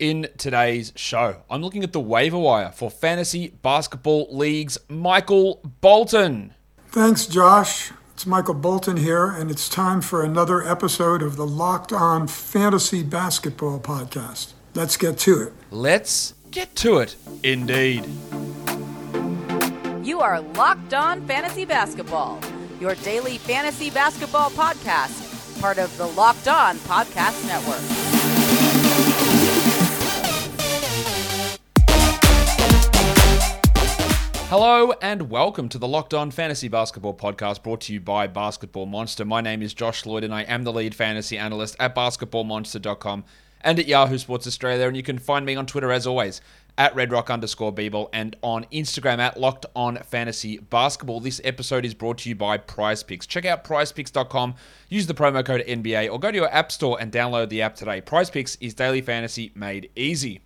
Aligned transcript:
in 0.00 0.26
today's 0.38 0.92
show. 0.96 1.36
I'm 1.48 1.62
looking 1.62 1.84
at 1.84 1.92
the 1.92 2.00
waiver 2.00 2.38
wire 2.38 2.72
for 2.72 2.90
fantasy 2.90 3.48
basketball 3.62 4.26
leagues. 4.34 4.78
Michael 4.88 5.60
Bolton. 5.80 6.54
Thanks, 6.88 7.26
Josh. 7.26 7.92
It's 8.14 8.26
Michael 8.26 8.54
Bolton 8.54 8.96
here, 8.96 9.26
and 9.26 9.50
it's 9.50 9.68
time 9.68 10.00
for 10.00 10.24
another 10.24 10.66
episode 10.66 11.22
of 11.22 11.36
the 11.36 11.46
Locked 11.46 11.92
On 11.92 12.26
Fantasy 12.26 13.02
Basketball 13.02 13.78
Podcast. 13.78 14.52
Let's 14.74 14.96
get 14.96 15.18
to 15.20 15.42
it. 15.42 15.52
Let's 15.70 16.34
get 16.50 16.74
to 16.76 16.98
it, 16.98 17.16
indeed. 17.42 18.04
You 20.02 20.20
are 20.20 20.40
Locked 20.40 20.92
On 20.94 21.26
Fantasy 21.26 21.64
Basketball, 21.64 22.40
your 22.80 22.94
daily 22.96 23.38
fantasy 23.38 23.90
basketball 23.90 24.50
podcast, 24.50 25.60
part 25.60 25.78
of 25.78 25.96
the 25.96 26.06
Locked 26.06 26.48
On 26.48 26.76
Podcast 26.78 27.46
Network. 27.46 28.19
Hello 34.50 34.92
and 35.00 35.30
welcome 35.30 35.68
to 35.68 35.78
the 35.78 35.86
Locked 35.86 36.12
On 36.12 36.32
Fantasy 36.32 36.66
Basketball 36.66 37.14
Podcast 37.14 37.62
brought 37.62 37.82
to 37.82 37.92
you 37.92 38.00
by 38.00 38.26
Basketball 38.26 38.84
Monster. 38.84 39.24
My 39.24 39.40
name 39.40 39.62
is 39.62 39.72
Josh 39.72 40.04
Lloyd 40.04 40.24
and 40.24 40.34
I 40.34 40.42
am 40.42 40.64
the 40.64 40.72
lead 40.72 40.92
fantasy 40.92 41.38
analyst 41.38 41.76
at 41.78 41.94
basketballmonster.com 41.94 43.24
and 43.60 43.78
at 43.78 43.86
Yahoo 43.86 44.18
Sports 44.18 44.48
Australia. 44.48 44.88
And 44.88 44.96
you 44.96 45.04
can 45.04 45.20
find 45.20 45.46
me 45.46 45.54
on 45.54 45.66
Twitter 45.66 45.92
as 45.92 46.04
always 46.04 46.40
at 46.76 46.92
redrock 46.96 47.30
underscore 47.30 47.72
BBall 47.72 48.08
and 48.12 48.34
on 48.42 48.66
Instagram 48.72 49.20
at 49.20 49.38
Locked 49.38 49.66
On 49.76 49.98
Fantasy 49.98 50.58
Basketball. 50.58 51.20
This 51.20 51.40
episode 51.44 51.84
is 51.84 51.94
brought 51.94 52.18
to 52.18 52.28
you 52.28 52.34
by 52.34 52.56
Prize 52.56 53.04
Picks. 53.04 53.28
Check 53.28 53.44
out 53.44 53.62
prizepicks.com, 53.62 54.56
use 54.88 55.06
the 55.06 55.14
promo 55.14 55.46
code 55.46 55.64
NBA 55.64 56.10
or 56.10 56.18
go 56.18 56.32
to 56.32 56.36
your 56.36 56.52
app 56.52 56.72
store 56.72 57.00
and 57.00 57.12
download 57.12 57.50
the 57.50 57.62
app 57.62 57.76
today. 57.76 58.00
Prize 58.00 58.30
Picks 58.30 58.56
is 58.56 58.74
daily 58.74 59.00
fantasy 59.00 59.52
made 59.54 59.90
easy. 59.94 60.40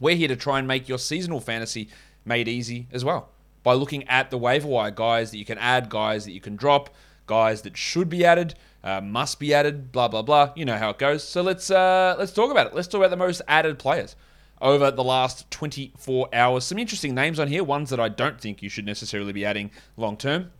We're 0.00 0.16
here 0.16 0.26
to 0.26 0.34
try 0.34 0.58
and 0.58 0.66
make 0.66 0.88
your 0.88 0.98
seasonal 0.98 1.38
fantasy 1.38 1.88
made 2.24 2.48
easy 2.48 2.88
as 2.92 3.04
well 3.04 3.30
by 3.62 3.72
looking 3.72 4.06
at 4.08 4.30
the 4.30 4.38
waiver 4.38 4.68
wire 4.68 4.90
guys 4.90 5.30
that 5.30 5.38
you 5.38 5.44
can 5.44 5.58
add, 5.58 5.88
guys 5.88 6.24
that 6.26 6.32
you 6.32 6.40
can 6.40 6.54
drop, 6.54 6.90
guys 7.26 7.62
that 7.62 7.76
should 7.76 8.08
be 8.08 8.24
added, 8.24 8.54
uh, 8.84 9.00
must 9.00 9.40
be 9.40 9.52
added, 9.54 9.90
blah 9.90 10.08
blah 10.08 10.22
blah. 10.22 10.52
You 10.54 10.64
know 10.64 10.76
how 10.76 10.90
it 10.90 10.98
goes. 10.98 11.22
So 11.24 11.42
let's 11.42 11.70
uh, 11.70 12.14
let's 12.18 12.32
talk 12.32 12.50
about 12.50 12.66
it. 12.66 12.74
Let's 12.74 12.86
talk 12.88 12.98
about 12.98 13.10
the 13.10 13.16
most 13.16 13.42
added 13.48 13.78
players 13.78 14.14
over 14.60 14.90
the 14.90 15.04
last 15.04 15.50
24 15.50 16.28
hours. 16.32 16.64
Some 16.64 16.78
interesting 16.78 17.14
names 17.14 17.38
on 17.40 17.48
here, 17.48 17.64
ones 17.64 17.90
that 17.90 18.00
I 18.00 18.08
don't 18.08 18.40
think 18.40 18.62
you 18.62 18.68
should 18.68 18.86
necessarily 18.86 19.32
be 19.32 19.44
adding 19.44 19.70
long 19.96 20.16
term. 20.16 20.52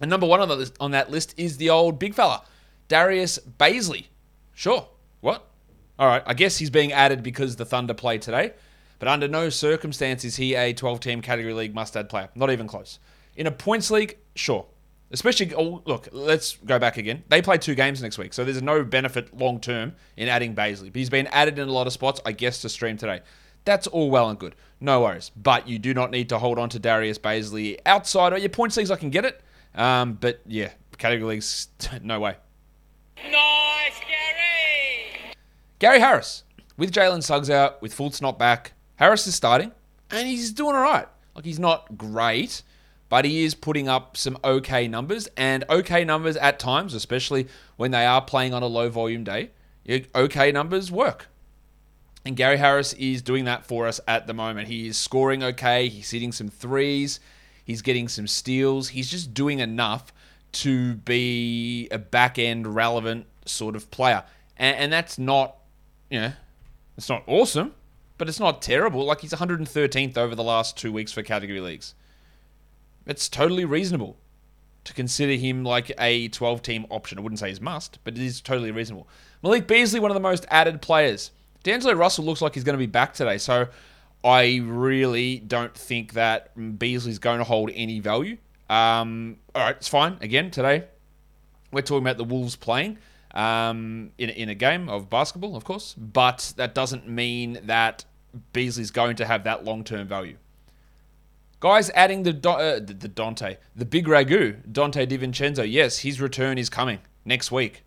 And 0.00 0.10
number 0.10 0.26
one 0.26 0.40
on, 0.40 0.48
the 0.48 0.56
list, 0.56 0.76
on 0.80 0.90
that 0.90 1.10
list 1.10 1.34
is 1.36 1.56
the 1.56 1.70
old 1.70 1.98
big 1.98 2.14
fella, 2.14 2.42
Darius 2.88 3.38
Bazley. 3.58 4.06
Sure. 4.52 4.88
What? 5.20 5.46
All 5.98 6.08
right. 6.08 6.22
I 6.26 6.34
guess 6.34 6.58
he's 6.58 6.70
being 6.70 6.92
added 6.92 7.22
because 7.22 7.56
the 7.56 7.64
Thunder 7.64 7.94
play 7.94 8.18
today. 8.18 8.52
But 8.98 9.08
under 9.08 9.28
no 9.28 9.48
circumstance 9.50 10.24
is 10.24 10.36
he 10.36 10.54
a 10.54 10.72
12 10.72 11.00
team 11.00 11.20
category 11.20 11.54
league 11.54 11.74
must 11.74 11.96
add 11.96 12.08
player. 12.08 12.28
Not 12.34 12.50
even 12.50 12.66
close. 12.66 12.98
In 13.36 13.46
a 13.46 13.50
points 13.50 13.90
league, 13.90 14.18
sure. 14.34 14.66
Especially, 15.10 15.54
oh, 15.54 15.82
look, 15.84 16.08
let's 16.12 16.56
go 16.56 16.78
back 16.78 16.96
again. 16.96 17.22
They 17.28 17.42
play 17.42 17.58
two 17.58 17.74
games 17.74 18.02
next 18.02 18.18
week, 18.18 18.32
so 18.32 18.44
there's 18.44 18.62
no 18.62 18.82
benefit 18.82 19.36
long 19.36 19.60
term 19.60 19.94
in 20.16 20.28
adding 20.28 20.54
Bazley. 20.54 20.86
But 20.86 20.96
he's 20.96 21.10
been 21.10 21.28
added 21.28 21.58
in 21.58 21.68
a 21.68 21.72
lot 21.72 21.86
of 21.86 21.92
spots, 21.92 22.20
I 22.24 22.32
guess, 22.32 22.62
to 22.62 22.68
stream 22.68 22.96
today. 22.96 23.20
That's 23.64 23.86
all 23.86 24.10
well 24.10 24.28
and 24.28 24.38
good. 24.38 24.54
No 24.80 25.02
worries. 25.02 25.30
But 25.36 25.68
you 25.68 25.78
do 25.78 25.94
not 25.94 26.10
need 26.10 26.28
to 26.30 26.38
hold 26.38 26.58
on 26.58 26.68
to 26.70 26.78
Darius 26.78 27.18
Bazley 27.18 27.78
outside 27.86 28.32
of 28.32 28.40
your 28.40 28.48
points 28.48 28.76
leagues. 28.76 28.90
I 28.90 28.96
can 28.96 29.10
get 29.10 29.24
it. 29.24 29.40
Um, 29.74 30.14
but 30.14 30.40
yeah, 30.46 30.70
category 30.98 31.34
leagues, 31.34 31.68
no 32.02 32.20
way. 32.20 32.36
Nice, 33.30 34.00
Gary! 34.00 35.34
Gary 35.78 36.00
Harris 36.00 36.44
with 36.76 36.92
Jalen 36.92 37.22
Suggs 37.22 37.50
out, 37.50 37.80
with 37.80 37.96
Fultz 37.96 38.20
not 38.20 38.38
back. 38.38 38.72
Harris 38.96 39.26
is 39.26 39.34
starting, 39.34 39.72
and 40.10 40.26
he's 40.28 40.52
doing 40.52 40.74
all 40.76 40.82
right. 40.82 41.08
Like 41.34 41.44
he's 41.44 41.58
not 41.58 41.98
great, 41.98 42.62
but 43.08 43.24
he 43.24 43.44
is 43.44 43.54
putting 43.54 43.88
up 43.88 44.16
some 44.16 44.38
okay 44.44 44.86
numbers, 44.88 45.28
and 45.36 45.64
okay 45.68 46.04
numbers 46.04 46.36
at 46.36 46.58
times, 46.58 46.94
especially 46.94 47.48
when 47.76 47.90
they 47.90 48.06
are 48.06 48.22
playing 48.22 48.54
on 48.54 48.62
a 48.62 48.66
low 48.66 48.88
volume 48.88 49.24
day. 49.24 49.50
Okay 50.14 50.52
numbers 50.52 50.90
work. 50.90 51.28
And 52.24 52.36
Gary 52.36 52.56
Harris 52.56 52.94
is 52.94 53.20
doing 53.20 53.44
that 53.44 53.66
for 53.66 53.86
us 53.86 54.00
at 54.08 54.26
the 54.26 54.32
moment. 54.32 54.68
He 54.68 54.86
is 54.88 54.96
scoring 54.96 55.42
okay. 55.42 55.88
He's 55.88 56.10
hitting 56.10 56.32
some 56.32 56.48
threes. 56.48 57.20
He's 57.64 57.82
getting 57.82 58.08
some 58.08 58.26
steals. 58.26 58.88
He's 58.90 59.10
just 59.10 59.34
doing 59.34 59.58
enough 59.58 60.12
to 60.52 60.94
be 60.94 61.88
a 61.90 61.98
back 61.98 62.38
end 62.38 62.74
relevant 62.74 63.26
sort 63.44 63.76
of 63.76 63.90
player. 63.90 64.24
And, 64.56 64.76
and 64.76 64.92
that's 64.92 65.18
not, 65.18 65.56
you 66.08 66.20
know, 66.20 66.32
it's 66.96 67.10
not 67.10 67.24
awesome 67.26 67.74
but 68.18 68.28
it's 68.28 68.40
not 68.40 68.62
terrible. 68.62 69.04
Like 69.04 69.20
he's 69.20 69.32
113th 69.32 70.16
over 70.16 70.34
the 70.34 70.42
last 70.42 70.76
two 70.76 70.92
weeks 70.92 71.12
for 71.12 71.22
category 71.22 71.60
leagues. 71.60 71.94
It's 73.06 73.28
totally 73.28 73.64
reasonable 73.64 74.16
to 74.84 74.92
consider 74.92 75.32
him 75.32 75.64
like 75.64 75.92
a 75.98 76.28
12 76.28 76.62
team 76.62 76.86
option. 76.90 77.18
I 77.18 77.22
wouldn't 77.22 77.38
say 77.38 77.48
he's 77.48 77.60
must, 77.60 77.98
but 78.04 78.16
it 78.16 78.22
is 78.22 78.40
totally 78.40 78.70
reasonable. 78.70 79.08
Malik 79.42 79.66
Beasley, 79.66 80.00
one 80.00 80.10
of 80.10 80.14
the 80.14 80.20
most 80.20 80.46
added 80.50 80.80
players. 80.80 81.30
D'Angelo 81.62 81.94
Russell 81.94 82.24
looks 82.24 82.42
like 82.42 82.54
he's 82.54 82.64
going 82.64 82.74
to 82.74 82.78
be 82.78 82.86
back 82.86 83.14
today, 83.14 83.38
so 83.38 83.68
I 84.22 84.60
really 84.62 85.38
don't 85.38 85.74
think 85.74 86.12
that 86.12 86.78
Beasley's 86.78 87.18
going 87.18 87.38
to 87.38 87.44
hold 87.44 87.70
any 87.74 88.00
value. 88.00 88.36
Um, 88.68 89.38
all 89.54 89.62
right, 89.62 89.76
it's 89.76 89.88
fine. 89.88 90.18
Again, 90.20 90.50
today 90.50 90.84
we're 91.72 91.82
talking 91.82 92.04
about 92.04 92.18
the 92.18 92.24
Wolves 92.24 92.56
playing 92.56 92.98
um, 93.34 94.12
in, 94.16 94.30
in 94.30 94.48
a 94.48 94.54
game 94.54 94.88
of 94.88 95.10
basketball, 95.10 95.56
of 95.56 95.64
course, 95.64 95.94
but 95.94 96.54
that 96.56 96.74
doesn't 96.74 97.08
mean 97.08 97.58
that 97.64 98.04
Beasley's 98.52 98.90
going 98.90 99.16
to 99.16 99.26
have 99.26 99.44
that 99.44 99.64
long 99.64 99.84
term 99.84 100.06
value. 100.06 100.36
Guys, 101.60 101.90
adding 101.94 102.22
the, 102.22 102.48
uh, 102.48 102.78
the, 102.78 102.94
the 102.94 103.08
Dante, 103.08 103.56
the 103.74 103.84
big 103.84 104.06
ragu, 104.06 104.60
Donte 104.70 105.06
DiVincenzo. 105.06 105.70
Yes, 105.70 105.98
his 105.98 106.20
return 106.20 106.58
is 106.58 106.68
coming 106.68 107.00
next 107.24 107.50
week. 107.50 107.84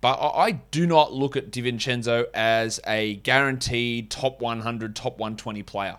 But 0.00 0.18
I 0.20 0.52
do 0.52 0.86
not 0.86 1.12
look 1.12 1.36
at 1.36 1.50
DiVincenzo 1.50 2.26
as 2.34 2.80
a 2.86 3.14
guaranteed 3.16 4.10
top 4.10 4.40
100, 4.40 4.96
top 4.96 5.18
120 5.18 5.62
player. 5.62 5.98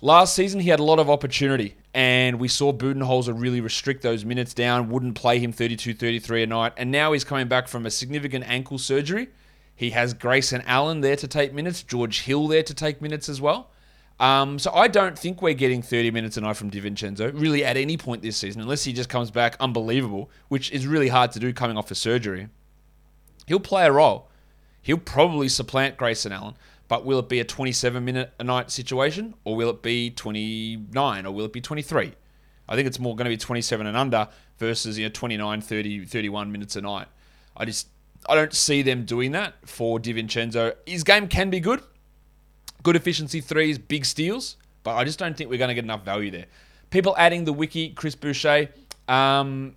Last 0.00 0.34
season, 0.34 0.60
he 0.60 0.70
had 0.70 0.80
a 0.80 0.84
lot 0.84 0.98
of 0.98 1.08
opportunity, 1.10 1.76
and 1.94 2.38
we 2.38 2.48
saw 2.48 2.72
Budenholzer 2.72 3.38
really 3.38 3.60
restrict 3.60 4.02
those 4.02 4.24
minutes 4.24 4.54
down, 4.54 4.90
wouldn't 4.90 5.14
play 5.14 5.38
him 5.38 5.52
32 5.52 5.94
33 5.94 6.42
a 6.42 6.46
night, 6.46 6.72
and 6.76 6.90
now 6.90 7.12
he's 7.12 7.24
coming 7.24 7.48
back 7.48 7.68
from 7.68 7.86
a 7.86 7.90
significant 7.90 8.48
ankle 8.48 8.78
surgery. 8.78 9.28
He 9.74 9.90
has 9.90 10.12
Grayson 10.12 10.62
Allen 10.66 11.00
there 11.00 11.16
to 11.16 11.28
take 11.28 11.52
minutes, 11.52 11.82
George 11.82 12.22
Hill 12.22 12.48
there 12.48 12.64
to 12.64 12.74
take 12.74 13.00
minutes 13.00 13.28
as 13.28 13.40
well. 13.40 13.70
Um, 14.20 14.58
so 14.58 14.72
I 14.72 14.88
don't 14.88 15.16
think 15.16 15.40
we're 15.40 15.54
getting 15.54 15.80
30 15.80 16.10
minutes 16.10 16.36
a 16.36 16.40
night 16.40 16.56
from 16.56 16.70
DiVincenzo, 16.70 17.30
really 17.40 17.64
at 17.64 17.76
any 17.76 17.96
point 17.96 18.22
this 18.22 18.36
season, 18.36 18.60
unless 18.60 18.82
he 18.82 18.92
just 18.92 19.08
comes 19.08 19.30
back 19.30 19.56
unbelievable, 19.60 20.30
which 20.48 20.72
is 20.72 20.86
really 20.86 21.08
hard 21.08 21.30
to 21.32 21.38
do 21.38 21.52
coming 21.52 21.76
off 21.76 21.90
a 21.92 21.94
surgery. 21.94 22.48
He'll 23.46 23.60
play 23.60 23.86
a 23.86 23.92
role. 23.92 24.28
He'll 24.82 24.98
probably 24.98 25.48
supplant 25.48 25.96
Grayson 25.96 26.32
Allen. 26.32 26.54
But 26.88 27.04
will 27.04 27.18
it 27.18 27.28
be 27.28 27.38
a 27.38 27.44
27 27.44 28.02
minute 28.04 28.32
a 28.38 28.44
night 28.44 28.70
situation 28.70 29.34
or 29.44 29.54
will 29.54 29.70
it 29.70 29.82
be 29.82 30.10
29 30.10 31.26
or 31.26 31.30
will 31.32 31.44
it 31.44 31.52
be 31.52 31.60
23? 31.60 32.12
I 32.68 32.74
think 32.74 32.86
it's 32.86 32.98
more 32.98 33.14
going 33.14 33.26
to 33.26 33.30
be 33.30 33.36
27 33.36 33.86
and 33.86 33.96
under 33.96 34.28
versus 34.58 34.98
you 34.98 35.06
know 35.06 35.10
29, 35.12 35.60
30, 35.60 36.04
31 36.06 36.52
minutes 36.52 36.76
a 36.76 36.80
night. 36.80 37.06
I 37.56 37.64
just 37.64 37.88
I 38.28 38.34
don't 38.34 38.52
see 38.52 38.82
them 38.82 39.04
doing 39.04 39.32
that 39.32 39.54
for 39.66 39.98
DiVincenzo. 39.98 40.74
His 40.86 41.04
game 41.04 41.28
can 41.28 41.50
be 41.50 41.60
good. 41.60 41.82
Good 42.82 42.96
efficiency 42.96 43.40
threes, 43.40 43.78
big 43.78 44.04
steals, 44.04 44.56
but 44.82 44.94
I 44.94 45.04
just 45.04 45.18
don't 45.18 45.36
think 45.36 45.50
we're 45.50 45.58
going 45.58 45.68
to 45.68 45.74
get 45.74 45.84
enough 45.84 46.04
value 46.04 46.30
there. 46.30 46.46
People 46.90 47.14
adding 47.18 47.44
the 47.44 47.52
wiki, 47.52 47.90
Chris 47.90 48.14
Boucher. 48.14 48.68
Um, 49.08 49.76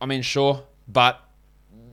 I 0.00 0.06
mean, 0.06 0.22
sure, 0.22 0.62
but 0.86 1.20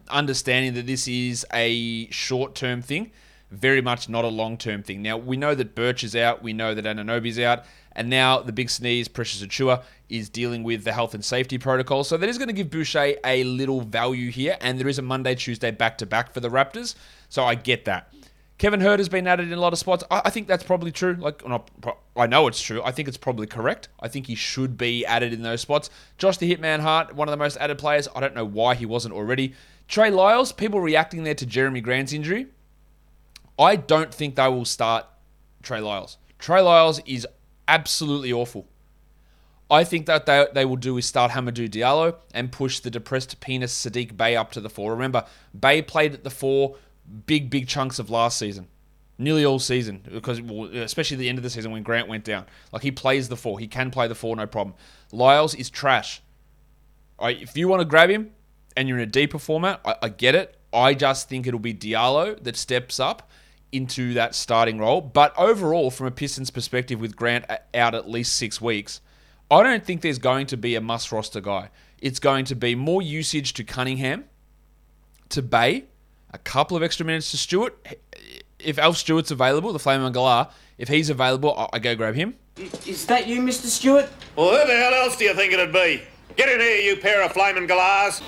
understanding 0.10 0.74
that 0.76 0.86
this 0.86 1.08
is 1.08 1.46
a 1.54 2.10
short 2.12 2.56
term 2.56 2.82
thing 2.82 3.12
very 3.56 3.82
much 3.82 4.10
not 4.10 4.26
a 4.26 4.30
long 4.30 4.58
term 4.58 4.84
thing. 4.84 5.02
Now, 5.02 5.18
we 5.18 5.38
know 5.38 5.56
that 5.56 5.76
Birch 5.76 6.04
is 6.04 6.16
out, 6.16 6.44
we 6.44 6.54
know 6.54 6.74
that 6.74 6.86
Anunoby's 6.86 7.40
out, 7.40 7.64
and 7.94 8.10
now 8.10 8.40
the 8.40 8.52
big 8.52 8.70
sneeze, 8.70 9.08
Precious 9.08 9.42
Achiuwa, 9.42 9.84
is 10.10 10.30
dealing 10.30 10.64
with 10.64 10.84
the 10.84 10.92
health 10.92 11.14
and 11.14 11.24
safety 11.24 11.58
protocol. 11.58 12.04
So 12.04 12.18
that 12.18 12.30
is 12.30 12.38
going 12.38 12.50
to 12.50 12.54
give 12.54 12.70
Boucher 12.70 13.16
a 13.24 13.44
little 13.44 13.82
value 13.82 14.30
here, 14.30 14.58
and 14.62 14.80
there 14.80 14.88
is 14.88 15.00
a 15.00 15.02
Monday, 15.02 15.36
Tuesday 15.36 15.72
back 15.72 15.98
to 16.00 16.06
back 16.06 16.34
for 16.34 16.40
the 16.40 16.50
Raptors. 16.50 16.96
So 17.30 17.44
I 17.44 17.56
get 17.56 17.86
that. 17.86 18.12
Kevin 18.58 18.80
Huerter 18.80 19.00
has 19.00 19.10
been 19.10 19.28
added 19.28 19.48
in 19.48 19.54
a 19.54 19.60
lot 19.60 19.74
of 19.74 19.80
spots. 19.80 20.04
I, 20.10 20.30
think 20.30 20.48
that's 20.48 20.64
probably 20.64 20.92
true. 20.92 21.16
Like, 21.20 21.46
not, 21.46 21.70
I 22.16 22.26
know 22.26 22.48
it's 22.48 22.62
true. 22.62 22.82
I 22.84 22.92
think 22.92 23.10
it's 23.10 23.18
probably 23.18 23.48
correct. 23.48 23.90
I 24.00 24.08
think 24.08 24.28
he 24.28 24.36
should 24.36 24.78
be 24.78 25.06
added 25.06 25.34
in 25.34 25.42
those 25.42 25.60
spots. 25.60 25.90
Josh 26.18 26.38
the 26.38 26.56
Hitman 26.56 26.80
Hart, 26.80 27.14
one 27.14 27.28
of 27.28 27.32
the 27.32 27.38
most 27.38 27.58
added 27.58 27.78
players. 27.78 28.08
I 28.16 28.22
don't 28.22 28.34
know 28.34 28.46
why 28.46 28.76
he 28.76 28.86
wasn't 28.86 29.14
already. 29.14 29.54
Trey 29.90 30.10
Lyles, 30.10 30.54
people 30.54 30.80
reacting 30.80 31.24
there 31.24 31.36
to 31.36 31.46
Jerami 31.46 31.84
Grant's 31.84 32.14
injury. 32.14 32.48
I 33.58 33.76
don't 33.76 34.14
think 34.14 34.36
they 34.36 34.48
will 34.48 34.66
start 34.66 35.06
Trey 35.64 35.80
Lyles. 35.80 36.18
Trey 36.40 36.62
Lyles 36.62 37.00
is 37.06 37.26
absolutely 37.68 38.32
awful. 38.34 38.68
I 39.72 39.84
think 39.84 40.06
that 40.06 40.26
they, 40.26 40.46
they 40.54 40.66
will 40.66 40.76
do 40.76 40.98
is 40.98 41.06
start 41.06 41.32
Hamidou 41.32 41.70
Diallo 41.70 42.18
and 42.34 42.52
push 42.52 42.80
the 42.80 42.92
depressed 42.92 43.40
penis 43.40 43.74
Saddiq 43.74 44.16
Bey 44.16 44.36
up 44.36 44.52
to 44.52 44.62
the 44.62 44.70
four. 44.70 44.92
Remember, 44.92 45.26
Bey 45.60 45.82
played 45.82 46.14
at 46.14 46.24
the 46.24 46.30
four 46.30 46.76
big, 47.26 47.50
big 47.50 47.68
chunks 47.68 47.98
of 47.98 48.10
last 48.10 48.38
season. 48.38 48.68
nearly 49.18 49.46
all 49.46 49.60
season 49.60 50.02
because 50.12 50.40
especially 50.74 51.18
the 51.18 51.30
end 51.30 51.38
of 51.38 51.44
the 51.44 51.50
season 51.50 51.72
when 51.72 51.84
Grant 51.84 52.08
went 52.08 52.24
down. 52.24 52.46
Like 52.72 52.84
he 52.84 52.92
plays 52.92 53.30
the 53.30 53.38
four, 53.38 53.60
he 53.60 53.68
can 53.68 53.92
play 53.92 54.08
the 54.08 54.16
four, 54.16 54.36
no 54.36 54.46
problem. 54.48 54.76
Lyles 55.12 55.56
is 55.56 55.70
trash. 55.70 56.22
All 57.18 57.28
right, 57.28 57.42
if 57.42 57.56
you 57.56 57.68
want 57.68 57.80
to 57.82 57.86
grab 57.86 58.10
him 58.10 58.32
and 58.76 58.88
you're 58.90 58.98
in 58.98 59.04
a 59.04 59.12
deeper 59.12 59.40
format, 59.40 59.80
I, 59.86 59.96
I 60.04 60.10
get 60.10 60.36
it. 60.36 60.58
I 60.74 60.94
just 60.94 61.30
think 61.30 61.48
it'll 61.48 61.60
be 61.60 61.74
Diallo 61.74 62.42
that 62.44 62.58
steps 62.58 63.00
up 63.00 63.30
into 63.72 64.14
that 64.14 64.36
starting 64.36 64.80
role. 64.80 65.02
But 65.02 65.34
overall, 65.38 65.92
from 65.92 66.08
a 66.08 66.12
Pistons 66.12 66.50
perspective, 66.50 67.00
with 67.00 67.16
Grant 67.16 67.46
out 67.74 67.96
at 67.96 68.10
least 68.10 68.36
six 68.36 68.62
weeks, 68.62 69.02
I 69.52 69.64
don't 69.64 69.84
think 69.84 70.02
there's 70.02 70.18
going 70.18 70.48
to 70.48 70.58
be 70.58 70.76
a 70.76 70.82
must 70.82 71.12
roster 71.12 71.42
guy. 71.42 71.70
It's 72.02 72.20
going 72.20 72.46
to 72.46 72.56
be 72.56 72.76
more 72.76 73.02
usage 73.02 73.54
to 73.54 73.64
Cunningham, 73.64 74.26
to 75.30 75.42
Bey, 75.42 75.86
a 76.34 76.38
couple 76.38 76.76
of 76.76 76.84
extra 76.84 77.06
minutes 77.06 77.32
to 77.32 77.38
Stewart. 77.38 77.76
If 78.60 78.78
Alf 78.80 78.98
Stewart's 78.98 79.32
available, 79.32 79.74
the 79.74 79.80
Flame 79.80 80.12
Galah, 80.12 80.52
if 80.78 80.88
he's 80.88 81.10
available, 81.10 81.58
I, 81.58 81.68
I 81.74 81.80
go 81.80 81.96
grab 81.96 82.16
him. 82.16 82.36
Is 82.86 83.06
that 83.08 83.28
you, 83.28 83.42
Mr. 83.42 83.66
Stewart? 83.66 84.10
Well, 84.36 84.52
who 84.52 84.68
the 84.68 84.78
hell 84.78 84.94
else 84.94 85.18
do 85.18 85.26
you 85.26 85.34
think 85.34 85.54
it'd 85.54 85.74
be? 85.74 86.02
Get 86.36 86.50
in 86.50 86.60
here, 86.60 86.78
you 86.78 86.98
pair 86.98 87.24
of 87.24 87.32
flaming 87.32 87.68
galahs. 87.68 88.22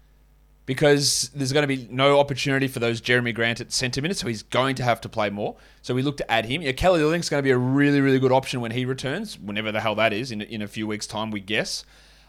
Because 0.68 1.31
there's 1.34 1.54
going 1.54 1.64
to 1.64 1.68
be 1.68 1.88
no 1.90 2.19
opportunity 2.19 2.68
for 2.68 2.80
those 2.80 3.02
Jerami 3.02 3.34
Grant 3.34 3.62
at 3.62 3.72
centre 3.72 4.02
minutes, 4.02 4.19
so 4.19 4.28
he's 4.28 4.44
going 4.44 4.75
to 4.75 4.84
have 4.84 5.00
to 5.02 5.10
play 5.10 5.30
more. 5.30 5.56
So 5.81 5.96
we 5.96 6.02
look 6.04 6.18
to 6.18 6.30
add 6.30 6.46
him. 6.46 6.62
Yeah, 6.62 6.74
Kelly 6.74 7.00
Olynyk's 7.00 7.30
going 7.30 7.40
to 7.40 7.44
be 7.44 7.52
a 7.52 7.58
really, 7.58 8.02
really 8.02 8.19
good 8.19 8.34
option 8.34 8.60
when 8.60 8.72
he 8.72 8.84
returns, 8.84 9.40
whenever 9.40 9.72
the 9.72 9.80
hell 9.80 9.96
that 9.96 10.12
is, 10.12 10.30
in, 10.30 10.42
in 10.42 10.62
a 10.62 10.68
few 10.68 10.86
weeks' 10.86 11.08
time, 11.08 11.31
we 11.31 11.40
guess. 11.40 11.86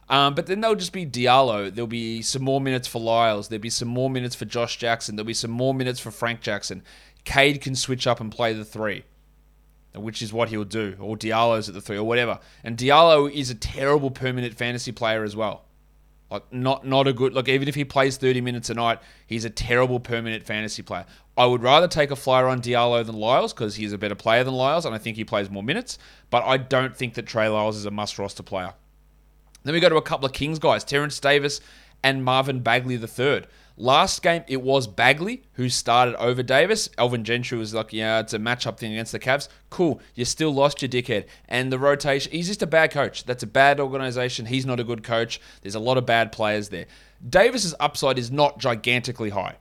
Um, 0.08 0.34
but 0.34 0.46
then 0.46 0.60
there'll 0.60 0.76
just 0.76 0.92
be 0.92 1.04
Diallo. 1.04 1.74
There'll 1.74 1.88
be 1.88 2.22
some 2.22 2.42
more 2.42 2.60
minutes 2.60 2.86
for 2.86 3.00
Lyles. 3.00 3.48
There'll 3.48 3.60
be 3.60 3.70
some 3.70 3.88
more 3.88 4.08
minutes 4.08 4.36
for 4.36 4.44
Josh 4.44 4.78
Jackson. 4.78 5.16
There'll 5.16 5.26
be 5.26 5.34
some 5.34 5.50
more 5.50 5.74
minutes 5.74 6.00
for 6.00 6.10
Frank 6.12 6.40
Jackson. 6.40 6.82
Cade 7.24 7.60
can 7.60 7.74
switch 7.74 8.06
up 8.06 8.20
and 8.20 8.32
play 8.32 8.54
the 8.54 8.64
three, 8.64 9.04
which 9.94 10.22
is 10.22 10.32
what 10.32 10.48
he'll 10.48 10.64
do, 10.64 10.96
or 11.00 11.16
Diallo's 11.16 11.68
at 11.68 11.74
the 11.74 11.80
three, 11.80 11.98
or 11.98 12.04
whatever. 12.04 12.38
And 12.62 12.78
Diallo 12.78 13.30
is 13.30 13.50
a 13.50 13.54
terrible 13.56 14.12
permanent 14.12 14.54
fantasy 14.54 14.92
player 14.92 15.24
as 15.24 15.34
well. 15.34 15.64
Like 16.30 16.52
not 16.52 16.86
not 16.86 17.08
a 17.08 17.12
good 17.12 17.32
look. 17.32 17.48
even 17.48 17.68
if 17.68 17.74
he 17.74 17.84
plays 17.84 18.16
30 18.18 18.40
minutes 18.42 18.68
a 18.68 18.74
night, 18.74 18.98
he's 19.26 19.44
a 19.44 19.50
terrible 19.50 19.98
permanent 19.98 20.44
fantasy 20.44 20.82
player. 20.82 21.06
I 21.36 21.46
would 21.46 21.62
rather 21.62 21.88
take 21.88 22.10
a 22.10 22.16
flyer 22.16 22.48
on 22.48 22.60
Diallo 22.60 23.04
than 23.04 23.16
Lyles 23.16 23.54
because 23.54 23.76
he's 23.76 23.92
a 23.92 23.98
better 23.98 24.14
player 24.14 24.44
than 24.44 24.54
Lyles 24.54 24.84
and 24.84 24.94
I 24.94 24.98
think 24.98 25.16
he 25.16 25.24
plays 25.24 25.48
more 25.48 25.62
minutes. 25.62 25.98
But 26.30 26.44
I 26.44 26.58
don't 26.58 26.94
think 26.94 27.14
that 27.14 27.26
Trey 27.26 27.48
Lyles 27.48 27.76
is 27.76 27.86
a 27.86 27.90
must 27.90 28.18
roster 28.18 28.42
player. 28.42 28.74
Then 29.64 29.74
we 29.74 29.80
go 29.80 29.88
to 29.88 29.96
a 29.96 30.02
couple 30.02 30.26
of 30.26 30.32
Kings 30.32 30.58
guys, 30.58 30.84
Terence 30.84 31.18
Davis 31.18 31.60
and 32.02 32.24
Marvin 32.24 32.60
Bagley 32.60 32.96
III. 32.96 33.44
Last 33.80 34.22
game, 34.24 34.42
it 34.48 34.60
was 34.60 34.88
Bagley 34.88 35.44
who 35.52 35.68
started 35.68 36.16
over 36.16 36.42
Davis. 36.42 36.90
Alvin 36.98 37.22
Gentry 37.22 37.56
was 37.56 37.72
like, 37.72 37.92
yeah, 37.92 38.18
it's 38.18 38.34
a 38.34 38.38
matchup 38.38 38.76
thing 38.76 38.92
against 38.92 39.12
the 39.12 39.20
Cavs. 39.20 39.48
Cool. 39.70 40.00
You 40.16 40.24
still 40.24 40.52
lost 40.52 40.82
your 40.82 40.88
dickhead. 40.88 41.26
And 41.48 41.72
the 41.72 41.78
rotation, 41.78 42.32
he's 42.32 42.48
just 42.48 42.60
a 42.60 42.66
bad 42.66 42.90
coach. 42.90 43.24
That's 43.24 43.44
a 43.44 43.46
bad 43.46 43.78
organization. 43.78 44.46
He's 44.46 44.66
not 44.66 44.80
a 44.80 44.84
good 44.84 45.04
coach. 45.04 45.40
There's 45.62 45.76
a 45.76 45.80
lot 45.80 45.96
of 45.96 46.04
bad 46.04 46.32
players 46.32 46.70
there. 46.70 46.86
Davis's 47.26 47.72
upside 47.78 48.18
is 48.18 48.32
not 48.32 48.58
gigantically 48.58 49.30
high, 49.30 49.54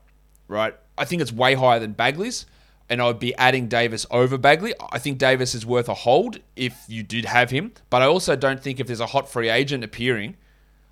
right? 0.47 0.73
I 0.97 1.05
think 1.05 1.21
it's 1.21 1.31
way 1.31 1.53
higher 1.53 1.79
than 1.79 1.91
Bagley's. 1.91 2.47
And 2.89 3.01
I 3.01 3.05
would 3.05 3.19
be 3.19 3.35
adding 3.35 3.67
Davis 3.67 4.07
over 4.09 4.37
Bagley. 4.37 4.73
I 4.91 4.97
think 4.97 5.19
Davis 5.19 5.53
is 5.53 5.63
worth 5.63 5.89
a 5.89 5.93
hold 5.93 6.39
if 6.55 6.85
you 6.87 7.03
did 7.03 7.25
have 7.25 7.51
him. 7.51 7.73
But 7.91 8.01
I 8.01 8.05
also 8.05 8.35
don't 8.35 8.63
think 8.63 8.79
if 8.79 8.87
there's 8.87 8.99
a 8.99 9.07
hot 9.07 9.29
free 9.29 9.49
agent 9.49 9.83
appearing 9.83 10.37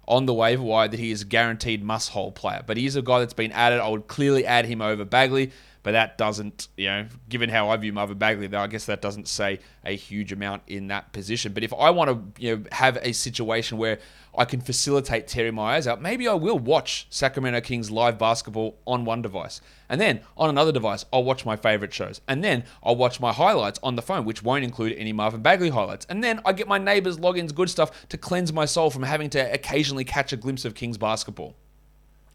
on 0.08 0.26
the 0.26 0.34
waiver 0.34 0.64
wire 0.64 0.88
that 0.88 1.00
he 1.00 1.12
is 1.12 1.24
a 1.24 1.26
guaranteed 1.26 1.84
must 1.84 2.10
hold 2.10 2.36
player. 2.36 2.64
But 2.66 2.78
he's 2.78 2.96
a 2.96 3.02
guy 3.02 3.20
that's 3.20 3.34
been 3.34 3.52
added. 3.52 3.80
I 3.80 3.90
would 3.90 4.08
clearly 4.08 4.46
add 4.46 4.66
him 4.66 4.82
over 4.82 5.06
Bagley, 5.06 5.52
but 5.86 5.92
that 5.92 6.18
doesn't, 6.18 6.68
you 6.78 6.88
know, 6.88 7.06
given 7.30 7.48
how 7.48 7.70
I 7.70 7.78
view 7.78 7.94
Marvin 7.94 8.18
Bagley, 8.18 8.48
though, 8.48 8.60
I 8.60 8.66
guess 8.66 8.88
that 8.88 9.04
doesn't 9.04 9.28
say 9.28 9.60
a 9.84 9.96
huge 9.96 10.34
amount 10.34 10.64
in 10.66 10.88
that 10.88 11.14
position. 11.14 11.54
But 11.54 11.64
if 11.64 11.72
I 11.76 11.92
want 11.92 12.10
to, 12.10 12.42
you 12.44 12.56
know, 12.56 12.64
have 12.72 12.98
a 13.04 13.12
situation 13.12 13.78
where 13.78 14.00
I 14.36 14.46
can 14.46 14.62
facilitate 14.62 15.28
Terry 15.28 15.52
Myers 15.52 15.86
out, 15.86 16.02
maybe 16.02 16.28
I 16.28 16.34
will 16.34 16.58
watch 16.58 17.06
Sacramento 17.12 17.62
Kings 17.62 17.92
live 17.92 18.18
basketball 18.18 18.80
on 18.88 19.06
one 19.06 19.22
device. 19.22 19.62
And 19.88 20.02
then 20.02 20.22
on 20.36 20.50
another 20.50 20.72
device, 20.72 21.06
I'll 21.14 21.24
watch 21.24 21.46
my 21.46 21.56
favorite 21.56 21.94
shows. 21.94 22.20
And 22.28 22.44
then 22.44 22.64
I'll 22.82 22.96
watch 22.96 23.20
my 23.20 23.32
highlights 23.32 23.80
on 23.84 23.96
the 23.96 24.02
phone, 24.02 24.26
which 24.26 24.42
won't 24.42 24.64
include 24.64 24.94
any 24.94 25.14
Marvin 25.14 25.44
Bagley 25.44 25.70
highlights. 25.70 26.08
And 26.10 26.24
then 26.24 26.42
I 26.46 26.54
get 26.54 26.68
my 26.68 26.80
neighbors' 26.80 27.20
logins, 27.20 27.54
good 27.54 27.70
stuff 27.70 28.08
to 28.10 28.18
cleanse 28.18 28.52
my 28.52 28.66
soul 28.66 28.90
from 28.90 29.04
having 29.04 29.30
to 29.30 29.54
occasionally 29.54 30.04
catch 30.04 30.34
a 30.34 30.38
glimpse 30.38 30.66
of 30.66 30.74
Kings 30.74 30.98
basketball. 30.98 31.56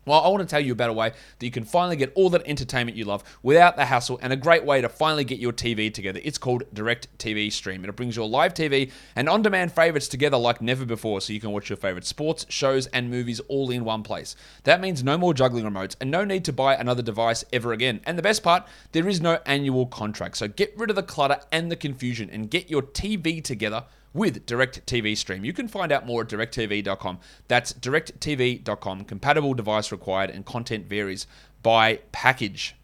Well, 0.06 0.20
I 0.20 0.28
want 0.28 0.40
to 0.40 0.46
tell 0.46 0.60
you 0.60 0.72
about 0.72 0.88
a 0.88 0.94
way 0.94 1.10
that 1.10 1.46
you 1.46 1.52
can 1.52 1.64
finally 1.64 1.96
get 1.96 2.10
all 2.14 2.30
that 2.30 2.42
entertainment 2.46 2.96
you 2.96 3.04
love 3.04 3.22
without 3.42 3.76
the 3.76 3.84
hassle 3.84 4.18
and 4.22 4.32
a 4.32 4.36
great 4.36 4.64
way 4.64 4.80
to 4.80 4.88
finally 4.88 5.24
get 5.24 5.38
your 5.38 5.52
TV 5.52 5.92
together. 5.92 6.20
It's 6.24 6.38
called 6.38 6.64
Direct 6.72 7.06
TV 7.18 7.52
Stream. 7.52 7.84
It 7.84 7.94
brings 7.96 8.16
your 8.16 8.26
live 8.26 8.54
TV 8.54 8.90
and 9.14 9.28
on 9.28 9.42
demand 9.42 9.72
favorites 9.72 10.08
together 10.08 10.38
like 10.38 10.62
never 10.62 10.86
before 10.86 11.20
so 11.20 11.34
you 11.34 11.40
can 11.40 11.52
watch 11.52 11.68
your 11.68 11.76
favorite 11.76 12.06
sports, 12.06 12.46
shows, 12.48 12.86
and 12.86 13.10
movies 13.10 13.40
all 13.48 13.70
in 13.70 13.84
one 13.84 14.02
place. 14.02 14.36
That 14.64 14.80
means 14.80 15.04
no 15.04 15.18
more 15.18 15.34
juggling 15.34 15.64
remotes 15.64 15.96
and 16.00 16.10
no 16.10 16.24
need 16.24 16.46
to 16.46 16.52
buy 16.52 16.76
another 16.76 17.02
device 17.02 17.44
ever 17.52 17.72
again. 17.72 18.00
And 18.06 18.16
the 18.16 18.22
best 18.22 18.42
part, 18.42 18.66
there 18.92 19.06
is 19.06 19.20
no 19.20 19.38
annual 19.44 19.84
contract. 19.84 20.38
So 20.38 20.48
get 20.48 20.72
rid 20.78 20.88
of 20.88 20.96
the 20.96 21.02
clutter 21.02 21.40
and 21.52 21.70
the 21.70 21.76
confusion 21.76 22.30
and 22.30 22.50
get 22.50 22.70
your 22.70 22.82
TV 22.82 23.44
together 23.44 23.84
with 24.12 24.46
DirecTV 24.46 25.16
Stream. 25.16 25.44
You 25.44 25.52
can 25.52 25.68
find 25.68 25.92
out 25.92 26.06
more 26.06 26.22
at 26.22 26.28
directv.com. 26.28 27.18
That's 27.48 27.72
directv.com. 27.72 29.04
Compatible 29.04 29.54
device 29.54 29.92
required 29.92 30.30
and 30.30 30.44
content 30.44 30.86
varies 30.86 31.26
by 31.62 32.00
package. 32.12 32.74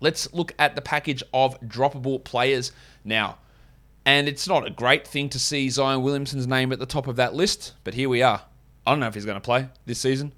Let's 0.00 0.32
look 0.32 0.52
at 0.58 0.76
the 0.76 0.82
package 0.82 1.22
of 1.32 1.60
droppable 1.60 2.22
players 2.22 2.72
now. 3.04 3.38
And 4.04 4.28
it's 4.28 4.48
not 4.48 4.66
a 4.66 4.70
great 4.70 5.06
thing 5.06 5.28
to 5.30 5.38
see 5.38 5.68
Zion 5.68 6.02
Williamson's 6.02 6.46
name 6.46 6.72
at 6.72 6.78
the 6.78 6.86
top 6.86 7.06
of 7.06 7.16
that 7.16 7.34
list, 7.34 7.74
but 7.84 7.94
here 7.94 8.08
we 8.08 8.22
are. 8.22 8.42
I 8.86 8.92
don't 8.92 9.00
know 9.00 9.06
if 9.06 9.14
he's 9.14 9.26
going 9.26 9.36
to 9.36 9.40
play 9.40 9.68
this 9.84 10.00
season. 10.00 10.32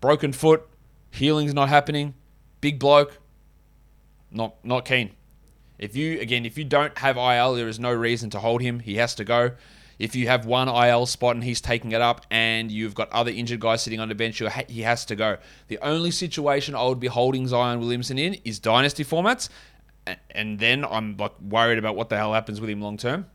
Broken 0.00 0.32
foot, 0.32 0.66
healing's 1.12 1.54
not 1.54 1.68
happening, 1.68 2.14
big 2.60 2.78
bloke, 2.78 3.18
not 4.32 4.56
not 4.64 4.84
keen. 4.84 5.12
If 5.78 5.96
you 5.96 6.20
again, 6.20 6.44
if 6.44 6.56
you 6.56 6.64
don't 6.64 6.96
have 6.98 7.16
IL, 7.16 7.54
there 7.54 7.68
is 7.68 7.78
no 7.78 7.92
reason 7.92 8.30
to 8.30 8.38
hold 8.38 8.62
him. 8.62 8.80
He 8.80 8.96
has 8.96 9.14
to 9.16 9.24
go. 9.24 9.52
If 9.98 10.16
you 10.16 10.26
have 10.26 10.44
one 10.44 10.68
IL 10.68 11.06
spot 11.06 11.36
and 11.36 11.44
he's 11.44 11.60
taking 11.60 11.92
it 11.92 12.00
up, 12.00 12.26
and 12.30 12.70
you've 12.70 12.94
got 12.94 13.12
other 13.12 13.30
injured 13.30 13.60
guys 13.60 13.82
sitting 13.82 14.00
on 14.00 14.08
the 14.08 14.14
bench, 14.14 14.42
he 14.68 14.82
has 14.82 15.04
to 15.04 15.14
go. 15.14 15.36
The 15.68 15.78
only 15.78 16.10
situation 16.10 16.74
I 16.74 16.84
would 16.84 16.98
be 16.98 17.06
holding 17.06 17.46
Zion 17.46 17.78
Williamson 17.78 18.18
in 18.18 18.34
is 18.44 18.58
dynasty 18.58 19.04
formats, 19.04 19.48
and 20.30 20.58
then 20.58 20.84
I'm 20.84 21.16
like 21.16 21.40
worried 21.40 21.78
about 21.78 21.94
what 21.94 22.08
the 22.08 22.16
hell 22.16 22.34
happens 22.34 22.60
with 22.60 22.70
him 22.70 22.80
long 22.80 22.96
term. 22.96 23.26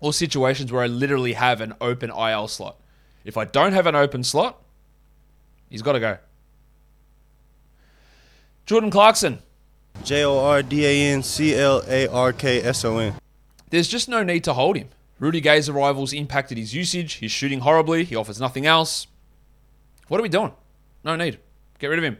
Or 0.00 0.12
situations 0.12 0.70
where 0.70 0.82
I 0.82 0.86
literally 0.86 1.34
have 1.34 1.60
an 1.60 1.74
open 1.80 2.10
IL 2.10 2.48
slot. 2.48 2.80
If 3.24 3.36
I 3.36 3.44
don't 3.44 3.72
have 3.72 3.86
an 3.86 3.94
open 3.94 4.22
slot, 4.24 4.62
he's 5.68 5.82
got 5.82 5.92
to 5.92 6.00
go. 6.00 6.18
Jordan 8.66 8.90
Clarkson, 8.90 9.42
J 10.04 10.24
O 10.24 10.38
R 10.38 10.62
D 10.62 10.86
A 10.86 11.12
N 11.12 11.22
C 11.22 11.54
L 11.54 11.82
A 11.86 12.06
R 12.08 12.32
K 12.32 12.62
S 12.62 12.84
O 12.84 12.98
N. 12.98 13.14
There's 13.70 13.88
just 13.88 14.08
no 14.08 14.22
need 14.22 14.44
to 14.44 14.54
hold 14.54 14.76
him. 14.76 14.88
Rudy 15.18 15.40
Gay's 15.40 15.68
arrivals 15.68 16.12
impacted 16.12 16.56
his 16.56 16.74
usage. 16.74 17.14
He's 17.14 17.30
shooting 17.30 17.60
horribly. 17.60 18.04
He 18.04 18.16
offers 18.16 18.40
nothing 18.40 18.66
else. 18.66 19.06
What 20.08 20.18
are 20.18 20.22
we 20.22 20.28
doing? 20.28 20.52
No 21.04 21.14
need. 21.14 21.38
Get 21.78 21.88
rid 21.88 21.98
of 21.98 22.04
him. 22.04 22.18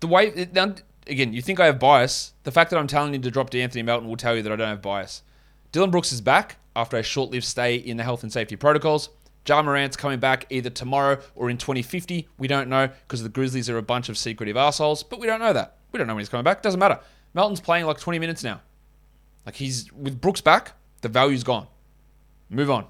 The 0.00 0.06
way 0.06 0.48
now, 0.52 0.74
again, 1.06 1.32
you 1.32 1.42
think 1.42 1.58
I 1.58 1.66
have 1.66 1.78
bias. 1.78 2.32
The 2.44 2.52
fact 2.52 2.70
that 2.70 2.78
I'm 2.78 2.86
telling 2.86 3.12
you 3.14 3.20
to 3.20 3.30
drop 3.30 3.50
De'Anthony 3.50 3.84
Melton 3.84 4.08
will 4.08 4.16
tell 4.16 4.36
you 4.36 4.42
that 4.42 4.52
I 4.52 4.56
don't 4.56 4.68
have 4.68 4.82
bias. 4.82 5.22
Dillon 5.72 5.90
Brooks 5.90 6.12
is 6.12 6.20
back 6.20 6.56
after 6.74 6.96
a 6.96 7.02
short-lived 7.02 7.44
stay 7.44 7.76
in 7.76 7.96
the 7.96 8.04
health 8.04 8.22
and 8.22 8.32
safety 8.32 8.56
protocols. 8.56 9.10
Ja 9.46 9.62
Morant's 9.62 9.96
coming 9.96 10.18
back 10.18 10.46
either 10.50 10.70
tomorrow 10.70 11.20
or 11.34 11.50
in 11.50 11.58
2050. 11.58 12.28
We 12.38 12.48
don't 12.48 12.68
know 12.68 12.88
because 13.06 13.22
the 13.22 13.28
Grizzlies 13.28 13.70
are 13.70 13.78
a 13.78 13.82
bunch 13.82 14.08
of 14.08 14.18
secretive 14.18 14.56
assholes, 14.56 15.02
but 15.02 15.20
we 15.20 15.26
don't 15.26 15.40
know 15.40 15.52
that. 15.52 15.76
We 15.96 15.98
don't 15.98 16.08
know 16.08 16.14
when 16.14 16.20
he's 16.20 16.28
coming 16.28 16.44
back. 16.44 16.60
Doesn't 16.60 16.78
matter. 16.78 17.00
Melton's 17.32 17.62
playing 17.62 17.86
like 17.86 17.98
20 17.98 18.18
minutes 18.18 18.44
now. 18.44 18.60
Like 19.46 19.54
he's 19.54 19.90
with 19.94 20.20
Brooks 20.20 20.42
back, 20.42 20.72
the 21.00 21.08
value's 21.08 21.42
gone. 21.42 21.68
Move 22.50 22.70
on. 22.70 22.84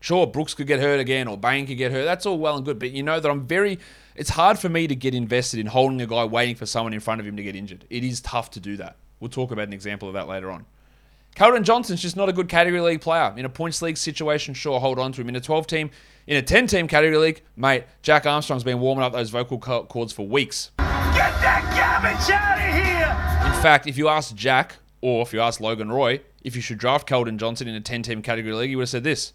Sure, 0.00 0.26
Brooks 0.26 0.54
could 0.54 0.66
get 0.66 0.80
hurt 0.80 0.98
again 0.98 1.28
or 1.28 1.36
Bane 1.36 1.66
could 1.66 1.76
get 1.76 1.92
hurt. 1.92 2.06
That's 2.06 2.24
all 2.24 2.38
well 2.38 2.56
and 2.56 2.64
good, 2.64 2.78
but 2.78 2.92
you 2.92 3.02
know 3.02 3.20
that 3.20 3.30
I'm 3.30 3.46
very. 3.46 3.78
It's 4.14 4.30
hard 4.30 4.58
for 4.58 4.70
me 4.70 4.86
to 4.86 4.94
get 4.94 5.14
invested 5.14 5.60
in 5.60 5.66
holding 5.66 6.00
a 6.00 6.06
guy 6.06 6.24
waiting 6.24 6.54
for 6.54 6.64
someone 6.64 6.94
in 6.94 7.00
front 7.00 7.20
of 7.20 7.26
him 7.26 7.36
to 7.36 7.42
get 7.42 7.54
injured. 7.54 7.84
It 7.90 8.02
is 8.02 8.22
tough 8.22 8.50
to 8.52 8.60
do 8.60 8.78
that. 8.78 8.96
We'll 9.20 9.28
talk 9.28 9.50
about 9.50 9.66
an 9.66 9.74
example 9.74 10.08
of 10.08 10.14
that 10.14 10.26
later 10.26 10.50
on. 10.50 10.64
Keldon 11.34 11.64
Johnson's 11.64 12.00
just 12.00 12.16
not 12.16 12.30
a 12.30 12.32
good 12.32 12.48
category 12.48 12.80
league 12.80 13.02
player. 13.02 13.34
In 13.36 13.44
a 13.44 13.50
points 13.50 13.82
league 13.82 13.98
situation, 13.98 14.54
sure, 14.54 14.80
hold 14.80 14.98
on 14.98 15.12
to 15.12 15.20
him. 15.20 15.28
In 15.28 15.36
a 15.36 15.40
12 15.40 15.66
team, 15.66 15.90
in 16.26 16.38
a 16.38 16.42
10 16.42 16.66
team 16.66 16.88
category 16.88 17.18
league, 17.18 17.42
mate, 17.56 17.84
Jack 18.00 18.24
Armstrong's 18.24 18.64
been 18.64 18.80
warming 18.80 19.04
up 19.04 19.12
those 19.12 19.28
vocal 19.28 19.58
cords 19.58 20.14
for 20.14 20.26
weeks. 20.26 20.70
That 21.46 21.62
garbage 21.76 22.28
out 22.28 22.58
of 22.58 22.74
here! 22.74 23.54
In 23.54 23.62
fact, 23.62 23.86
if 23.86 23.96
you 23.96 24.08
ask 24.08 24.34
Jack, 24.34 24.78
or 25.00 25.22
if 25.22 25.32
you 25.32 25.40
ask 25.40 25.60
Logan 25.60 25.92
Roy, 25.92 26.20
if 26.42 26.56
you 26.56 26.60
should 26.60 26.78
draft 26.78 27.08
Keldon 27.08 27.36
Johnson 27.36 27.68
in 27.68 27.76
a 27.76 27.80
10 27.80 28.02
team 28.02 28.20
category 28.20 28.52
league, 28.52 28.70
he 28.70 28.74
would 28.74 28.82
have 28.82 28.88
said 28.88 29.04
this. 29.04 29.32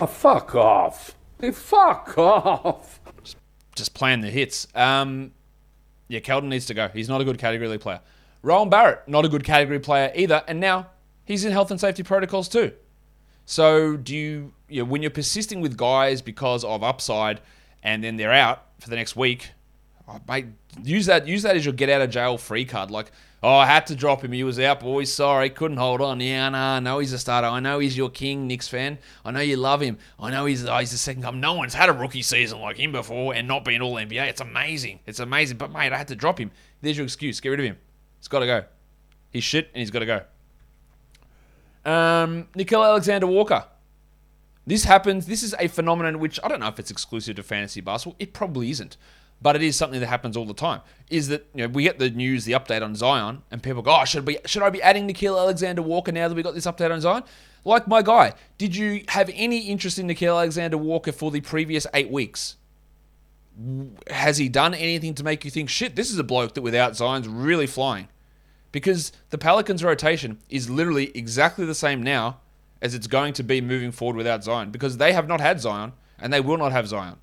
Oh, 0.00 0.06
fuck 0.06 0.54
off. 0.54 1.14
Fuck 1.52 2.16
off. 2.16 3.00
Just 3.74 3.92
playing 3.92 4.22
the 4.22 4.30
hits. 4.30 4.66
Um, 4.74 5.32
yeah, 6.08 6.20
Keldon 6.20 6.44
needs 6.44 6.64
to 6.66 6.74
go. 6.74 6.88
He's 6.88 7.10
not 7.10 7.20
a 7.20 7.24
good 7.24 7.36
category 7.36 7.68
league 7.68 7.82
player. 7.82 8.00
Rowan 8.40 8.70
Barrett, 8.70 9.06
not 9.06 9.26
a 9.26 9.28
good 9.28 9.44
category 9.44 9.78
player 9.78 10.10
either, 10.14 10.42
and 10.48 10.58
now 10.58 10.86
he's 11.26 11.44
in 11.44 11.52
health 11.52 11.70
and 11.70 11.78
safety 11.78 12.02
protocols 12.02 12.48
too. 12.48 12.72
So 13.44 13.98
do 13.98 14.16
you, 14.16 14.54
you 14.70 14.82
know, 14.82 14.88
when 14.88 15.02
you're 15.02 15.10
persisting 15.10 15.60
with 15.60 15.76
guys 15.76 16.22
because 16.22 16.64
of 16.64 16.82
upside 16.82 17.42
and 17.82 18.02
then 18.02 18.16
they're 18.16 18.32
out 18.32 18.68
for 18.78 18.88
the 18.88 18.96
next 18.96 19.16
week, 19.16 19.50
oh, 20.08 20.20
mate, 20.28 20.46
use 20.82 21.06
that 21.06 21.26
use 21.26 21.42
that 21.42 21.56
as 21.56 21.64
your 21.64 21.74
get 21.74 21.88
out 21.88 22.00
of 22.02 22.10
jail 22.10 22.38
free 22.38 22.64
card. 22.64 22.90
Like, 22.90 23.12
oh, 23.42 23.54
I 23.54 23.66
had 23.66 23.86
to 23.88 23.94
drop 23.94 24.24
him. 24.24 24.32
He 24.32 24.44
was 24.44 24.58
out, 24.58 24.80
boys. 24.80 25.12
Sorry, 25.12 25.50
couldn't 25.50 25.76
hold 25.76 26.00
on. 26.00 26.20
Yeah, 26.20 26.48
nah, 26.48 26.76
I 26.76 26.80
know 26.80 26.98
he's 26.98 27.12
a 27.12 27.18
starter. 27.18 27.48
I 27.48 27.60
know 27.60 27.78
he's 27.78 27.96
your 27.96 28.10
king, 28.10 28.46
Knicks 28.46 28.68
fan. 28.68 28.98
I 29.24 29.30
know 29.30 29.40
you 29.40 29.56
love 29.56 29.80
him. 29.80 29.98
I 30.18 30.30
know 30.30 30.46
he's 30.46 30.64
oh, 30.64 30.76
he's 30.78 30.90
the 30.92 30.98
second 30.98 31.22
come. 31.22 31.40
No 31.40 31.54
one's 31.54 31.74
had 31.74 31.88
a 31.88 31.92
rookie 31.92 32.22
season 32.22 32.60
like 32.60 32.76
him 32.76 32.92
before 32.92 33.34
and 33.34 33.48
not 33.48 33.64
been 33.64 33.82
all 33.82 33.94
NBA. 33.94 34.28
It's 34.28 34.40
amazing. 34.40 35.00
It's 35.06 35.20
amazing. 35.20 35.58
But 35.58 35.72
mate, 35.72 35.92
I 35.92 35.98
had 35.98 36.08
to 36.08 36.16
drop 36.16 36.38
him. 36.38 36.50
There's 36.80 36.96
your 36.96 37.04
excuse. 37.04 37.40
Get 37.40 37.50
rid 37.50 37.60
of 37.60 37.66
him. 37.66 37.78
He's 38.18 38.28
got 38.28 38.40
to 38.40 38.46
go. 38.46 38.64
He's 39.30 39.44
shit 39.44 39.68
and 39.72 39.80
he's 39.80 39.90
got 39.90 40.00
to 40.00 40.06
go. 40.06 40.22
Um, 41.84 42.48
Nickeil 42.54 42.84
Alexander 42.84 43.26
Walker. 43.26 43.64
This 44.66 44.84
happens. 44.84 45.26
This 45.26 45.42
is 45.42 45.54
a 45.58 45.66
phenomenon 45.68 46.18
which 46.20 46.38
I 46.44 46.48
don't 46.48 46.60
know 46.60 46.68
if 46.68 46.78
it's 46.78 46.90
exclusive 46.90 47.36
to 47.36 47.42
fantasy 47.42 47.80
basketball. 47.80 48.16
It 48.18 48.32
probably 48.32 48.70
isn't, 48.70 48.96
but 49.42 49.56
it 49.56 49.62
is 49.62 49.76
something 49.76 50.00
that 50.00 50.06
happens 50.06 50.36
all 50.36 50.44
the 50.44 50.54
time. 50.54 50.80
Is 51.10 51.28
that 51.28 51.46
you 51.54 51.66
know 51.66 51.72
we 51.72 51.82
get 51.82 51.98
the 51.98 52.10
news, 52.10 52.44
the 52.44 52.52
update 52.52 52.82
on 52.82 52.94
Zion, 52.94 53.42
and 53.50 53.62
people 53.62 53.82
go, 53.82 53.98
"Oh, 54.00 54.04
should 54.04 54.24
be 54.24 54.38
should 54.46 54.62
I 54.62 54.70
be 54.70 54.82
adding 54.82 55.08
Nickeil 55.08 55.38
Alexander 55.38 55.82
Walker 55.82 56.12
now 56.12 56.28
that 56.28 56.34
we 56.34 56.42
got 56.42 56.54
this 56.54 56.66
update 56.66 56.92
on 56.92 57.00
Zion?" 57.00 57.24
Like 57.64 57.86
my 57.86 58.02
guy, 58.02 58.34
did 58.58 58.74
you 58.74 59.04
have 59.08 59.30
any 59.34 59.68
interest 59.68 59.98
in 59.98 60.08
Nickeil 60.08 60.36
Alexander 60.36 60.78
Walker 60.78 61.12
for 61.12 61.30
the 61.30 61.40
previous 61.40 61.86
eight 61.94 62.10
weeks? 62.10 62.56
Has 64.10 64.38
he 64.38 64.48
done 64.48 64.74
anything 64.74 65.14
to 65.14 65.24
make 65.24 65.44
you 65.44 65.50
think, 65.50 65.68
"Shit, 65.68 65.96
this 65.96 66.10
is 66.10 66.18
a 66.18 66.24
bloke 66.24 66.54
that 66.54 66.62
without 66.62 66.96
Zion's 66.96 67.28
really 67.28 67.66
flying"? 67.66 68.08
because 68.72 69.12
the 69.30 69.38
Pelicans' 69.38 69.84
rotation 69.84 70.38
is 70.48 70.68
literally 70.68 71.12
exactly 71.14 71.64
the 71.64 71.74
same 71.74 72.02
now 72.02 72.38
as 72.80 72.94
it's 72.94 73.06
going 73.06 73.34
to 73.34 73.42
be 73.42 73.60
moving 73.60 73.92
forward 73.92 74.16
without 74.16 74.42
Zion 74.42 74.70
because 74.70 74.96
they 74.96 75.12
have 75.12 75.28
not 75.28 75.40
had 75.40 75.60
Zion 75.60 75.92
and 76.18 76.32
they 76.32 76.40
will 76.40 76.56
not 76.56 76.72
have 76.72 76.88
Zion. 76.88 77.18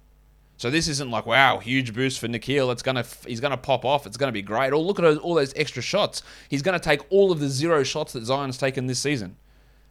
So 0.60 0.70
this 0.70 0.88
isn't 0.88 1.10
like 1.10 1.26
wow, 1.26 1.58
huge 1.58 1.96
boost 1.96 2.20
for 2.20 2.28
Nickeil. 2.28 2.72
It's 2.72 2.84
gonna 2.84 3.04
he's 3.26 3.40
gonna 3.40 3.58
pop 3.58 3.84
off. 3.84 4.06
It's 4.06 4.18
gonna 4.18 4.32
be 4.32 4.44
great. 4.44 4.72
Or 4.72 4.78
look 4.78 5.00
at 5.00 5.18
all 5.18 5.34
those 5.34 5.54
extra 5.56 5.82
shots. 5.82 6.22
He's 6.50 6.62
gonna 6.62 6.80
take 6.80 7.02
all 7.10 7.32
of 7.32 7.40
the 7.40 7.50
zero 7.50 7.82
shots 7.84 8.14
that 8.14 8.26
Zion's 8.26 8.58
taken 8.58 8.86
this 8.86 9.00
season. 9.00 9.38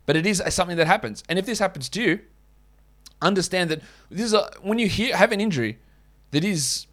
But 0.06 0.14
it 0.14 0.26
is 0.26 0.40
uh, 0.40 0.50
something 0.50 0.76
that 0.76 0.86
happens. 0.86 1.24
And 1.28 1.38
if 1.38 1.46
this 1.46 1.58
happens 1.58 1.88
to 1.88 2.02
you, 2.02 2.20
understand 3.20 3.70
that 3.70 3.80
this 4.10 4.26
is 4.26 4.32
a, 4.32 4.48
when 4.62 4.78
you 4.78 4.88
hear, 4.88 5.16
have 5.16 5.32
an 5.32 5.40
injury 5.40 5.78
that 6.30 6.44
is 6.44 6.86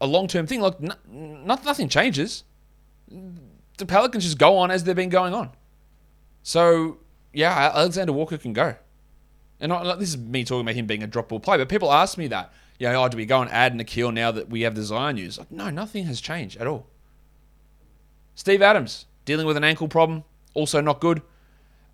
a 0.00 0.06
long 0.06 0.28
term 0.28 0.46
thing. 0.46 0.60
Like 0.60 0.76
nothing 1.08 1.88
changes 1.88 2.44
the 3.78 3.86
Pelicans 3.86 4.24
just 4.24 4.38
go 4.38 4.56
on 4.56 4.70
as 4.70 4.84
they've 4.84 4.96
been 4.96 5.08
going 5.08 5.34
on. 5.34 5.50
So 6.42 6.98
yeah, 7.32 7.72
Alexander 7.74 8.12
Walker 8.12 8.38
can 8.38 8.52
go. 8.52 8.74
And 9.60 9.70
not, 9.70 9.98
this 9.98 10.08
is 10.08 10.18
me 10.18 10.44
talking 10.44 10.62
about 10.62 10.74
him 10.74 10.86
being 10.86 11.02
a 11.02 11.06
drop 11.06 11.28
ball 11.28 11.40
play, 11.40 11.56
but 11.56 11.68
people 11.68 11.92
ask 11.92 12.18
me 12.18 12.26
that. 12.28 12.52
Yeah, 12.82 12.98
oh, 12.98 13.08
do 13.08 13.16
we 13.16 13.26
go 13.26 13.40
and 13.40 13.48
add 13.52 13.74
Nickeil 13.74 14.12
now 14.12 14.32
that 14.32 14.50
we 14.50 14.62
have 14.62 14.74
the 14.74 14.82
Zion 14.82 15.14
news? 15.14 15.38
Like, 15.38 15.52
no, 15.52 15.70
nothing 15.70 16.04
has 16.06 16.20
changed 16.20 16.56
at 16.56 16.66
all. 16.66 16.88
Steve 18.34 18.60
Adams 18.60 19.06
dealing 19.24 19.46
with 19.46 19.56
an 19.56 19.62
ankle 19.62 19.86
problem, 19.86 20.24
also 20.52 20.80
not 20.80 21.00
good. 21.00 21.22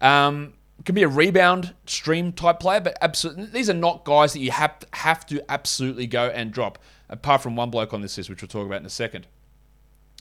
Um, 0.00 0.54
can 0.86 0.94
be 0.94 1.02
a 1.02 1.08
rebound 1.08 1.74
stream 1.84 2.32
type 2.32 2.58
player, 2.58 2.80
but 2.80 2.96
absolutely 3.02 3.44
these 3.44 3.68
are 3.68 3.74
not 3.74 4.06
guys 4.06 4.32
that 4.32 4.38
you 4.38 4.50
have 4.50 4.76
have 4.94 5.26
to 5.26 5.42
absolutely 5.50 6.06
go 6.06 6.28
and 6.28 6.52
drop. 6.52 6.78
Apart 7.10 7.42
from 7.42 7.54
one 7.54 7.68
bloke 7.68 7.92
on 7.92 8.00
this 8.00 8.16
list, 8.16 8.30
which 8.30 8.40
we'll 8.40 8.48
talk 8.48 8.64
about 8.64 8.80
in 8.80 8.86
a 8.86 8.90
second, 8.90 9.26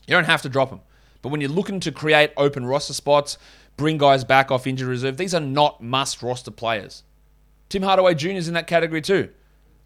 you 0.06 0.12
don't 0.12 0.24
have 0.24 0.42
to 0.42 0.50
drop 0.50 0.68
them. 0.68 0.82
But 1.22 1.30
when 1.30 1.40
you're 1.40 1.48
looking 1.48 1.80
to 1.80 1.90
create 1.90 2.32
open 2.36 2.66
roster 2.66 2.92
spots, 2.92 3.38
bring 3.78 3.96
guys 3.96 4.22
back 4.22 4.50
off 4.50 4.66
injury 4.66 4.90
reserve, 4.90 5.16
these 5.16 5.34
are 5.34 5.40
not 5.40 5.82
must 5.82 6.22
roster 6.22 6.50
players. 6.50 7.04
Tim 7.70 7.84
Hardaway 7.84 8.14
Jr. 8.16 8.32
is 8.32 8.48
in 8.48 8.54
that 8.54 8.66
category 8.66 9.00
too. 9.00 9.30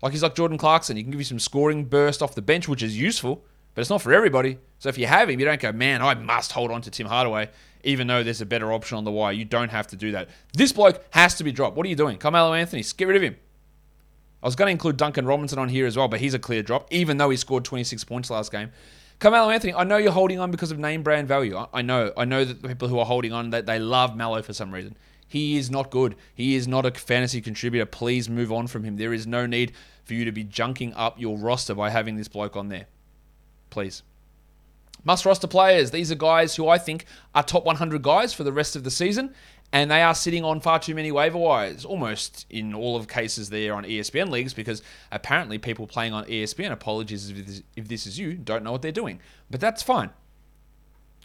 Like 0.02 0.12
he's 0.12 0.22
like 0.22 0.34
Jordan 0.34 0.58
Clarkson. 0.58 0.96
He 0.96 1.02
can 1.02 1.12
give 1.12 1.20
you 1.20 1.24
some 1.24 1.38
scoring 1.38 1.84
burst 1.84 2.22
off 2.22 2.34
the 2.34 2.42
bench, 2.42 2.68
which 2.68 2.82
is 2.82 2.98
useful, 2.98 3.44
but 3.74 3.80
it's 3.80 3.90
not 3.90 4.02
for 4.02 4.12
everybody. 4.12 4.58
So 4.78 4.88
if 4.88 4.98
you 4.98 5.06
have 5.06 5.30
him, 5.30 5.38
you 5.38 5.46
don't 5.46 5.60
go, 5.60 5.72
man, 5.72 6.02
I 6.02 6.14
must 6.14 6.52
hold 6.52 6.70
on 6.72 6.82
to 6.82 6.90
Tim 6.90 7.06
Hardaway, 7.06 7.48
even 7.84 8.08
though 8.08 8.22
there's 8.22 8.40
a 8.40 8.46
better 8.46 8.72
option 8.72 8.98
on 8.98 9.04
the 9.04 9.12
wire. 9.12 9.32
You 9.32 9.44
don't 9.44 9.70
have 9.70 9.86
to 9.88 9.96
do 9.96 10.12
that. 10.12 10.28
This 10.54 10.72
bloke 10.72 11.04
has 11.10 11.36
to 11.36 11.44
be 11.44 11.52
dropped. 11.52 11.76
What 11.76 11.86
are 11.86 11.88
you 11.88 11.96
doing? 11.96 12.18
Carmelo 12.18 12.52
Anthony, 12.52 12.82
get 12.96 13.06
rid 13.06 13.16
of 13.16 13.22
him. 13.22 13.36
I 14.42 14.46
was 14.46 14.56
going 14.56 14.66
to 14.66 14.72
include 14.72 14.96
Duncan 14.96 15.24
Robinson 15.24 15.60
on 15.60 15.68
here 15.68 15.86
as 15.86 15.96
well, 15.96 16.08
but 16.08 16.18
he's 16.18 16.34
a 16.34 16.38
clear 16.38 16.64
drop, 16.64 16.88
even 16.90 17.16
though 17.16 17.30
he 17.30 17.36
scored 17.36 17.64
26 17.64 18.02
points 18.02 18.28
last 18.28 18.50
game. 18.50 18.72
Carmelo 19.20 19.50
Anthony, 19.50 19.72
I 19.72 19.84
know 19.84 19.98
you're 19.98 20.10
holding 20.10 20.40
on 20.40 20.50
because 20.50 20.72
of 20.72 20.80
name 20.80 21.04
brand 21.04 21.28
value. 21.28 21.56
I, 21.72 21.82
know. 21.82 22.12
I 22.16 22.24
know 22.24 22.44
that 22.44 22.60
the 22.60 22.66
people 22.66 22.88
who 22.88 22.98
are 22.98 23.06
holding 23.06 23.32
on 23.32 23.50
that 23.50 23.66
they 23.66 23.78
love 23.78 24.16
Melo 24.16 24.42
for 24.42 24.52
some 24.52 24.74
reason. 24.74 24.96
He 25.32 25.56
is 25.56 25.70
not 25.70 25.90
good. 25.90 26.14
He 26.34 26.56
is 26.56 26.68
not 26.68 26.84
a 26.84 26.90
fantasy 26.90 27.40
contributor. 27.40 27.86
Please 27.86 28.28
move 28.28 28.52
on 28.52 28.66
from 28.66 28.84
him. 28.84 28.98
There 28.98 29.14
is 29.14 29.26
no 29.26 29.46
need 29.46 29.72
for 30.04 30.12
you 30.12 30.26
to 30.26 30.30
be 30.30 30.44
junking 30.44 30.92
up 30.94 31.18
your 31.18 31.38
roster 31.38 31.74
by 31.74 31.88
having 31.88 32.16
this 32.16 32.28
bloke 32.28 32.54
on 32.54 32.68
there. 32.68 32.84
Please. 33.70 34.02
Must 35.04 35.24
roster 35.24 35.46
players. 35.46 35.90
These 35.90 36.12
are 36.12 36.16
guys 36.16 36.56
who 36.56 36.68
I 36.68 36.76
think 36.76 37.06
are 37.34 37.42
top 37.42 37.64
100 37.64 38.02
guys 38.02 38.34
for 38.34 38.44
the 38.44 38.52
rest 38.52 38.76
of 38.76 38.84
the 38.84 38.90
season 38.90 39.32
and 39.72 39.90
they 39.90 40.02
are 40.02 40.14
sitting 40.14 40.44
on 40.44 40.60
far 40.60 40.78
too 40.78 40.94
many 40.94 41.10
waiver 41.10 41.38
wires. 41.38 41.86
Almost 41.86 42.44
in 42.50 42.74
all 42.74 42.94
of 42.94 43.08
cases, 43.08 43.48
they're 43.48 43.72
on 43.72 43.84
ESPN 43.84 44.28
leagues 44.28 44.52
because 44.52 44.82
apparently 45.10 45.56
people 45.56 45.86
playing 45.86 46.12
on 46.12 46.26
ESPN, 46.26 46.72
apologies 46.72 47.30
if 47.30 47.46
this, 47.46 47.62
if 47.74 47.88
this 47.88 48.06
is 48.06 48.18
you, 48.18 48.34
don't 48.34 48.64
know 48.64 48.72
what 48.72 48.82
they're 48.82 48.92
doing. 48.92 49.18
But 49.50 49.60
that's 49.60 49.82
fine. 49.82 50.10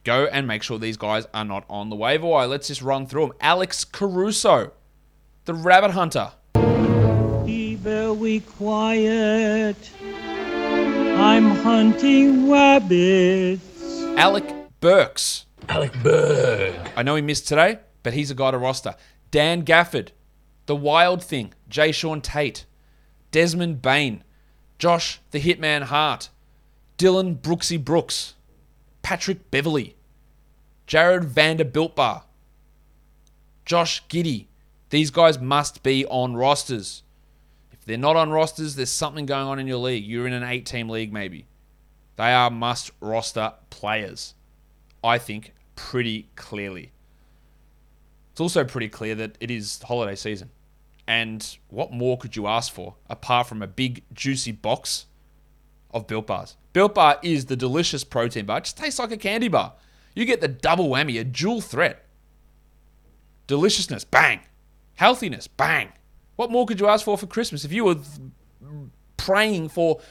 Go 0.07 0.23
and 0.31 0.47
make 0.47 0.63
sure 0.63 0.79
these 0.79 0.95
guys 0.95 1.27
are 1.33 1.43
not 1.43 1.65
on 1.69 1.89
the 1.89 1.97
waiver 1.97 2.27
wire. 2.27 2.47
Let's 2.47 2.69
just 2.69 2.81
run 2.81 3.07
through 3.07 3.27
them. 3.27 3.33
Alex 3.41 3.83
Caruso, 3.83 4.71
the 5.43 5.53
rabbit 5.53 5.91
hunter. 5.91 6.31
Be 7.45 7.75
very 7.75 8.39
quiet. 8.39 9.75
I'm 10.01 11.49
hunting 11.57 12.49
rabbits. 12.49 14.01
Alec 14.15 14.45
Burks. 14.79 15.45
Alec 15.67 15.91
Burke. 16.01 16.73
I 16.95 17.03
know 17.03 17.15
he 17.17 17.21
missed 17.21 17.49
today 17.49 17.79
but 18.01 18.13
he's 18.13 18.31
a 18.31 18.35
guy 18.35 18.51
to 18.51 18.57
roster. 18.57 18.95
Dan 19.29 19.65
Gafford, 19.65 20.11
The 20.67 20.75
Wild 20.77 21.21
Thing, 21.21 21.53
Jae'Sean 21.69 22.23
Tate, 22.23 22.65
Desmond 23.31 23.81
Bane, 23.81 24.23
Josh 24.79 25.19
the 25.31 25.41
Hitman 25.41 25.81
Hart, 25.81 26.29
Dillon 26.95 27.35
Brooksy 27.35 27.83
Brooks, 27.83 28.35
Patrick 29.01 29.51
Beverley, 29.51 29.96
Jared 30.87 31.25
Vanderbilt 31.25 31.95
Bar, 31.95 32.23
Josh 33.65 34.07
Giddey. 34.07 34.47
These 34.89 35.11
guys 35.11 35.37
must 35.37 35.83
be 35.83 36.05
on 36.05 36.37
rosters. 36.37 37.03
If 37.73 37.83
they're 37.83 37.97
not 37.97 38.15
on 38.15 38.29
rosters, 38.29 38.75
there's 38.75 38.89
something 38.89 39.25
going 39.25 39.47
on 39.47 39.59
in 39.59 39.67
your 39.67 39.77
league. 39.77 40.05
You're 40.05 40.27
in 40.27 40.33
an 40.33 40.43
eight 40.43 40.65
team 40.65 40.87
league, 40.87 41.11
maybe. 41.11 41.45
They 42.15 42.33
are 42.33 42.49
must 42.49 42.91
roster 43.01 43.53
players. 43.69 44.33
I 45.03 45.17
think 45.17 45.53
pretty 45.75 46.29
clearly. 46.37 46.93
It's 48.31 48.39
also 48.39 48.63
pretty 48.63 48.87
clear 48.87 49.13
that 49.15 49.37
it 49.41 49.51
is 49.51 49.81
holiday 49.81 50.15
season. 50.15 50.51
And 51.05 51.57
what 51.69 51.91
more 51.91 52.17
could 52.17 52.35
you 52.37 52.47
ask 52.47 52.71
for 52.71 52.95
apart 53.09 53.47
from 53.47 53.61
a 53.61 53.67
big, 53.67 54.03
juicy 54.13 54.53
box 54.53 55.05
of 55.91 56.07
Built 56.07 56.27
Bars? 56.27 56.55
Built 56.71 56.95
Bar 56.95 57.19
is 57.23 57.45
the 57.45 57.55
delicious 57.57 58.05
protein 58.05 58.45
bar. 58.45 58.59
It 58.59 58.65
just 58.65 58.77
tastes 58.77 58.99
like 58.99 59.11
a 59.11 59.17
candy 59.17 59.49
bar. 59.49 59.73
You 60.17 60.25
get 60.25 60.41
the 60.41 60.47
double 60.47 60.89
whammy, 60.89 61.19
a 61.19 61.23
dual 61.23 61.61
threat. 61.61 62.03
Deliciousness, 63.45 64.03
bang. 64.03 64.39
Healthiness, 64.95 65.45
bang. 65.45 65.89
What 66.37 66.49
more 66.49 66.65
could 66.65 66.79
you 66.79 66.87
ask 66.87 67.05
for 67.05 67.19
for 67.19 67.27
Christmas? 67.27 67.63
If 67.63 67.71
you 67.71 67.85
were 67.85 67.97
praying 69.15 69.69
for 69.69 70.01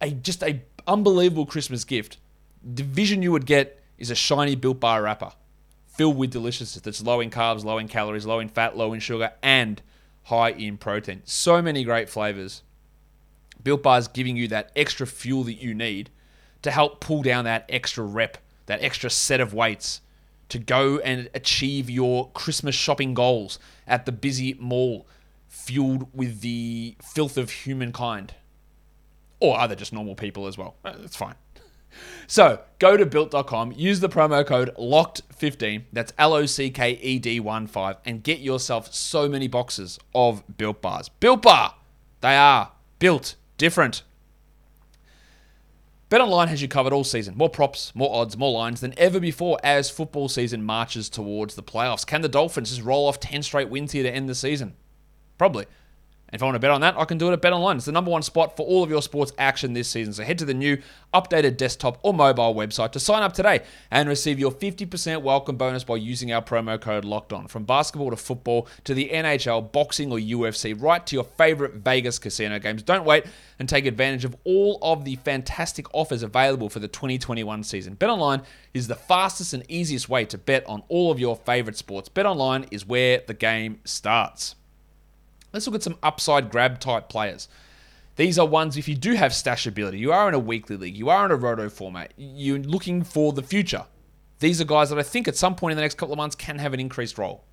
a 0.00 0.12
just 0.12 0.44
a 0.44 0.62
unbelievable 0.86 1.44
Christmas 1.44 1.82
gift, 1.84 2.18
the 2.62 2.84
vision 2.84 3.20
you 3.20 3.32
would 3.32 3.44
get 3.44 3.82
is 3.98 4.12
a 4.12 4.14
shiny 4.14 4.54
Built 4.54 4.78
Bar 4.78 5.02
wrapper 5.02 5.32
filled 5.88 6.16
with 6.16 6.30
deliciousness 6.30 6.80
that's 6.80 7.02
low 7.02 7.18
in 7.18 7.28
carbs, 7.28 7.64
low 7.64 7.78
in 7.78 7.88
calories, 7.88 8.24
low 8.24 8.38
in 8.38 8.48
fat, 8.48 8.76
low 8.76 8.92
in 8.92 9.00
sugar, 9.00 9.32
and 9.42 9.82
high 10.22 10.50
in 10.50 10.76
protein. 10.76 11.20
So 11.24 11.60
many 11.60 11.82
great 11.82 12.08
flavors. 12.08 12.62
Built 13.64 13.82
Bar 13.82 13.98
is 13.98 14.06
giving 14.06 14.36
you 14.36 14.46
that 14.48 14.70
extra 14.76 15.04
fuel 15.04 15.42
that 15.42 15.60
you 15.60 15.74
need 15.74 16.10
to 16.62 16.70
help 16.70 17.00
pull 17.00 17.22
down 17.22 17.44
that 17.44 17.66
extra 17.68 18.04
rep, 18.04 18.38
that 18.66 18.82
extra 18.82 19.10
set 19.10 19.40
of 19.40 19.52
weights 19.54 20.00
to 20.48 20.58
go 20.58 20.98
and 20.98 21.30
achieve 21.34 21.88
your 21.88 22.30
Christmas 22.32 22.74
shopping 22.74 23.14
goals 23.14 23.58
at 23.86 24.04
the 24.04 24.12
busy 24.12 24.54
mall, 24.60 25.06
fueled 25.48 26.14
with 26.14 26.42
the 26.42 26.94
filth 27.02 27.38
of 27.38 27.50
humankind. 27.50 28.34
Or 29.40 29.58
other 29.58 29.74
just 29.74 29.92
normal 29.92 30.14
people 30.14 30.46
as 30.46 30.58
well. 30.58 30.76
Uh, 30.84 30.92
that's 30.98 31.16
fine. 31.16 31.34
So 32.26 32.60
go 32.78 32.96
to 32.96 33.04
built.com, 33.04 33.72
use 33.72 34.00
the 34.00 34.08
promo 34.08 34.46
code 34.46 34.74
LOCKED15, 34.78 35.82
that's 35.92 36.14
L 36.16 36.32
O 36.32 36.46
C 36.46 36.70
K 36.70 36.92
E 36.92 37.18
D 37.18 37.38
1 37.38 37.66
5, 37.66 37.96
and 38.06 38.22
get 38.22 38.38
yourself 38.38 38.94
so 38.94 39.28
many 39.28 39.46
boxes 39.46 39.98
of 40.14 40.42
built 40.56 40.80
bars. 40.80 41.10
Built 41.10 41.42
bar! 41.42 41.74
They 42.22 42.34
are 42.34 42.72
built 42.98 43.34
different. 43.58 44.04
BetOnline 46.12 46.48
has 46.48 46.60
you 46.60 46.68
covered 46.68 46.92
all 46.92 47.04
season. 47.04 47.34
More 47.38 47.48
props, 47.48 47.90
more 47.94 48.14
odds, 48.14 48.36
more 48.36 48.52
lines 48.52 48.82
than 48.82 48.92
ever 48.98 49.18
before 49.18 49.58
as 49.64 49.88
football 49.88 50.28
season 50.28 50.62
marches 50.62 51.08
towards 51.08 51.54
the 51.54 51.62
playoffs. 51.62 52.06
Can 52.06 52.20
the 52.20 52.28
Dolphins 52.28 52.68
just 52.68 52.82
roll 52.82 53.08
off 53.08 53.18
10 53.18 53.42
straight 53.42 53.70
wins 53.70 53.92
here 53.92 54.02
to 54.02 54.10
end 54.10 54.28
the 54.28 54.34
season? 54.34 54.74
Probably. 55.38 55.64
And 56.32 56.38
if 56.38 56.42
I 56.42 56.46
want 56.46 56.54
to 56.54 56.60
bet 56.60 56.70
on 56.70 56.80
that, 56.80 56.96
I 56.96 57.04
can 57.04 57.18
do 57.18 57.28
it 57.28 57.34
at 57.34 57.42
BetOnline. 57.42 57.76
It's 57.76 57.84
the 57.84 57.92
number 57.92 58.10
one 58.10 58.22
spot 58.22 58.56
for 58.56 58.66
all 58.66 58.82
of 58.82 58.88
your 58.88 59.02
sports 59.02 59.32
action 59.36 59.74
this 59.74 59.88
season. 59.88 60.14
So 60.14 60.24
head 60.24 60.38
to 60.38 60.46
the 60.46 60.54
new 60.54 60.78
updated 61.12 61.58
desktop 61.58 61.98
or 62.02 62.14
mobile 62.14 62.54
website 62.54 62.92
to 62.92 63.00
sign 63.00 63.22
up 63.22 63.34
today 63.34 63.60
and 63.90 64.08
receive 64.08 64.38
your 64.38 64.50
50% 64.50 65.20
welcome 65.20 65.58
bonus 65.58 65.84
by 65.84 65.96
using 65.96 66.32
our 66.32 66.40
promo 66.40 66.80
code 66.80 67.04
locked 67.04 67.34
on. 67.34 67.48
From 67.48 67.64
basketball 67.64 68.08
to 68.08 68.16
football 68.16 68.66
to 68.84 68.94
the 68.94 69.10
NHL, 69.10 69.72
boxing, 69.72 70.10
or 70.10 70.18
UFC, 70.18 70.74
right 70.80 71.06
to 71.06 71.16
your 71.16 71.24
favorite 71.24 71.74
Vegas 71.74 72.18
casino 72.18 72.58
games. 72.58 72.82
Don't 72.82 73.04
wait 73.04 73.26
and 73.58 73.68
take 73.68 73.84
advantage 73.84 74.24
of 74.24 74.34
all 74.44 74.78
of 74.80 75.04
the 75.04 75.16
fantastic 75.16 75.84
offers 75.92 76.22
available 76.22 76.70
for 76.70 76.78
the 76.78 76.88
2021 76.88 77.62
season. 77.62 77.94
BetOnline 77.94 78.42
is 78.72 78.88
the 78.88 78.94
fastest 78.94 79.52
and 79.52 79.70
easiest 79.70 80.08
way 80.08 80.24
to 80.24 80.38
bet 80.38 80.66
on 80.66 80.82
all 80.88 81.10
of 81.10 81.20
your 81.20 81.36
favorite 81.36 81.76
sports. 81.76 82.08
BetOnline 82.08 82.68
is 82.70 82.86
where 82.86 83.20
the 83.26 83.34
game 83.34 83.80
starts. 83.84 84.54
Let's 85.52 85.66
look 85.66 85.74
at 85.74 85.82
some 85.82 85.98
upside 86.02 86.50
grab 86.50 86.80
type 86.80 87.08
players. 87.08 87.48
These 88.16 88.38
are 88.38 88.46
ones, 88.46 88.76
if 88.76 88.88
you 88.88 88.94
do 88.94 89.14
have 89.14 89.34
stash 89.34 89.66
ability, 89.66 89.98
you 89.98 90.12
are 90.12 90.28
in 90.28 90.34
a 90.34 90.38
weekly 90.38 90.76
league, 90.76 90.96
you 90.96 91.08
are 91.08 91.24
in 91.24 91.30
a 91.30 91.36
roto 91.36 91.68
format, 91.70 92.12
you're 92.16 92.58
looking 92.58 93.02
for 93.02 93.32
the 93.32 93.42
future. 93.42 93.86
These 94.38 94.60
are 94.60 94.64
guys 94.64 94.90
that 94.90 94.98
I 94.98 95.02
think 95.02 95.28
at 95.28 95.36
some 95.36 95.54
point 95.54 95.72
in 95.72 95.76
the 95.76 95.82
next 95.82 95.96
couple 95.96 96.12
of 96.12 96.18
months 96.18 96.36
can 96.36 96.58
have 96.58 96.74
an 96.74 96.80
increased 96.80 97.16
role. 97.16 97.44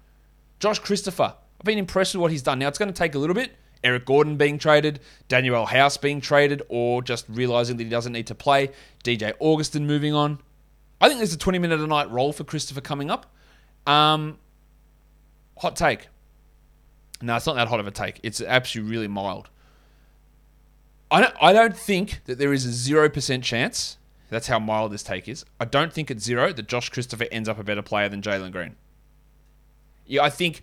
Josh 0.59 0.79
Christopher, 0.79 1.35
I've 1.59 1.65
been 1.65 1.77
impressed 1.77 2.13
with 2.13 2.21
what 2.21 2.31
he's 2.31 2.41
done. 2.41 2.59
Now, 2.59 2.67
it's 2.67 2.77
going 2.77 2.91
to 2.91 2.97
take 2.97 3.15
a 3.15 3.19
little 3.19 3.33
bit. 3.33 3.51
Eric 3.83 4.05
Gordon 4.05 4.35
being 4.35 4.57
traded, 4.57 4.99
Danuel 5.29 5.67
House 5.67 5.95
being 5.95 6.19
traded, 6.19 6.61
or 6.67 7.01
just 7.01 7.25
realizing 7.29 7.77
that 7.77 7.83
he 7.83 7.89
doesn't 7.89 8.11
need 8.11 8.27
to 8.27 8.35
play, 8.35 8.71
DJ 9.03 9.33
Augustin 9.39 9.87
moving 9.87 10.13
on. 10.13 10.39
I 10.99 11.07
think 11.07 11.19
there's 11.19 11.33
a 11.33 11.37
20 11.37 11.59
minute 11.59 11.79
a 11.79 11.87
night 11.87 12.11
role 12.11 12.33
for 12.33 12.43
Christopher 12.43 12.81
coming 12.81 13.09
up. 13.09 13.33
Um, 13.87 14.37
hot 15.57 15.77
take. 15.77 16.07
No, 17.21 17.35
it's 17.35 17.45
not 17.45 17.55
that 17.55 17.67
hot 17.67 17.79
of 17.79 17.87
a 17.87 17.91
take. 17.91 18.19
It's 18.23 18.41
actually 18.41 18.83
really 18.83 19.07
mild. 19.07 19.49
I 21.11 21.21
don't, 21.21 21.35
I 21.41 21.53
don't 21.53 21.75
think 21.75 22.21
that 22.25 22.37
there 22.37 22.53
is 22.53 22.65
a 22.65 22.69
0% 22.69 23.43
chance, 23.43 23.97
that's 24.29 24.47
how 24.47 24.59
mild 24.59 24.91
this 24.91 25.03
take 25.03 25.27
is. 25.27 25.43
I 25.59 25.65
don't 25.65 25.91
think 25.91 26.11
it's 26.11 26.23
zero 26.23 26.53
that 26.53 26.67
Josh 26.67 26.89
Christopher 26.89 27.25
ends 27.31 27.49
up 27.49 27.57
a 27.59 27.63
better 27.63 27.81
player 27.81 28.09
than 28.09 28.21
Jalen 28.21 28.51
Green. 28.51 28.75
Yeah, 30.05 30.23
I 30.23 30.29
think 30.29 30.61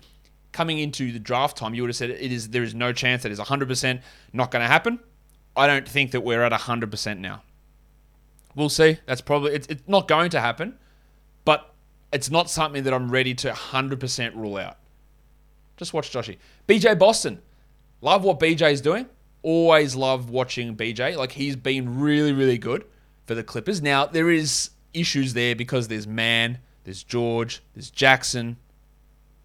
coming 0.52 0.78
into 0.78 1.12
the 1.12 1.18
draft 1.18 1.56
time, 1.56 1.74
you 1.74 1.82
would 1.82 1.88
have 1.88 1.96
said 1.96 2.10
it 2.10 2.32
is 2.32 2.50
there 2.50 2.62
is 2.62 2.74
no 2.74 2.92
chance 2.92 3.24
that 3.24 3.32
is 3.32 3.40
100% 3.40 4.00
not 4.32 4.50
going 4.50 4.62
to 4.62 4.68
happen. 4.68 5.00
I 5.56 5.66
don't 5.66 5.88
think 5.88 6.12
that 6.12 6.20
we're 6.20 6.42
at 6.42 6.52
100% 6.52 7.18
now. 7.18 7.42
We'll 8.54 8.68
see. 8.68 8.98
That's 9.06 9.20
probably, 9.20 9.52
it's, 9.52 9.66
it's 9.66 9.82
not 9.86 10.06
going 10.08 10.30
to 10.30 10.40
happen, 10.40 10.78
but 11.44 11.74
it's 12.12 12.30
not 12.30 12.48
something 12.48 12.84
that 12.84 12.94
I'm 12.94 13.10
ready 13.10 13.34
to 13.34 13.50
100% 13.50 14.34
rule 14.36 14.56
out. 14.56 14.78
Just 15.76 15.92
watch 15.92 16.10
Joshy. 16.10 16.38
BJ 16.66 16.98
Boston. 16.98 17.40
Love 18.00 18.24
what 18.24 18.38
BJ 18.38 18.72
is 18.72 18.80
doing. 18.80 19.06
Always 19.42 19.94
love 19.94 20.30
watching 20.30 20.76
BJ. 20.76 21.16
Like 21.16 21.32
he's 21.32 21.56
been 21.56 22.00
really, 22.00 22.32
really 22.32 22.58
good 22.58 22.84
for 23.26 23.34
the 23.34 23.42
Clippers. 23.42 23.82
Now 23.82 24.06
there 24.06 24.30
is 24.30 24.70
issues 24.94 25.34
there 25.34 25.54
because 25.54 25.88
there's 25.88 26.06
Mann, 26.06 26.58
there's 26.84 27.02
George, 27.02 27.62
there's 27.74 27.90
Jackson, 27.90 28.56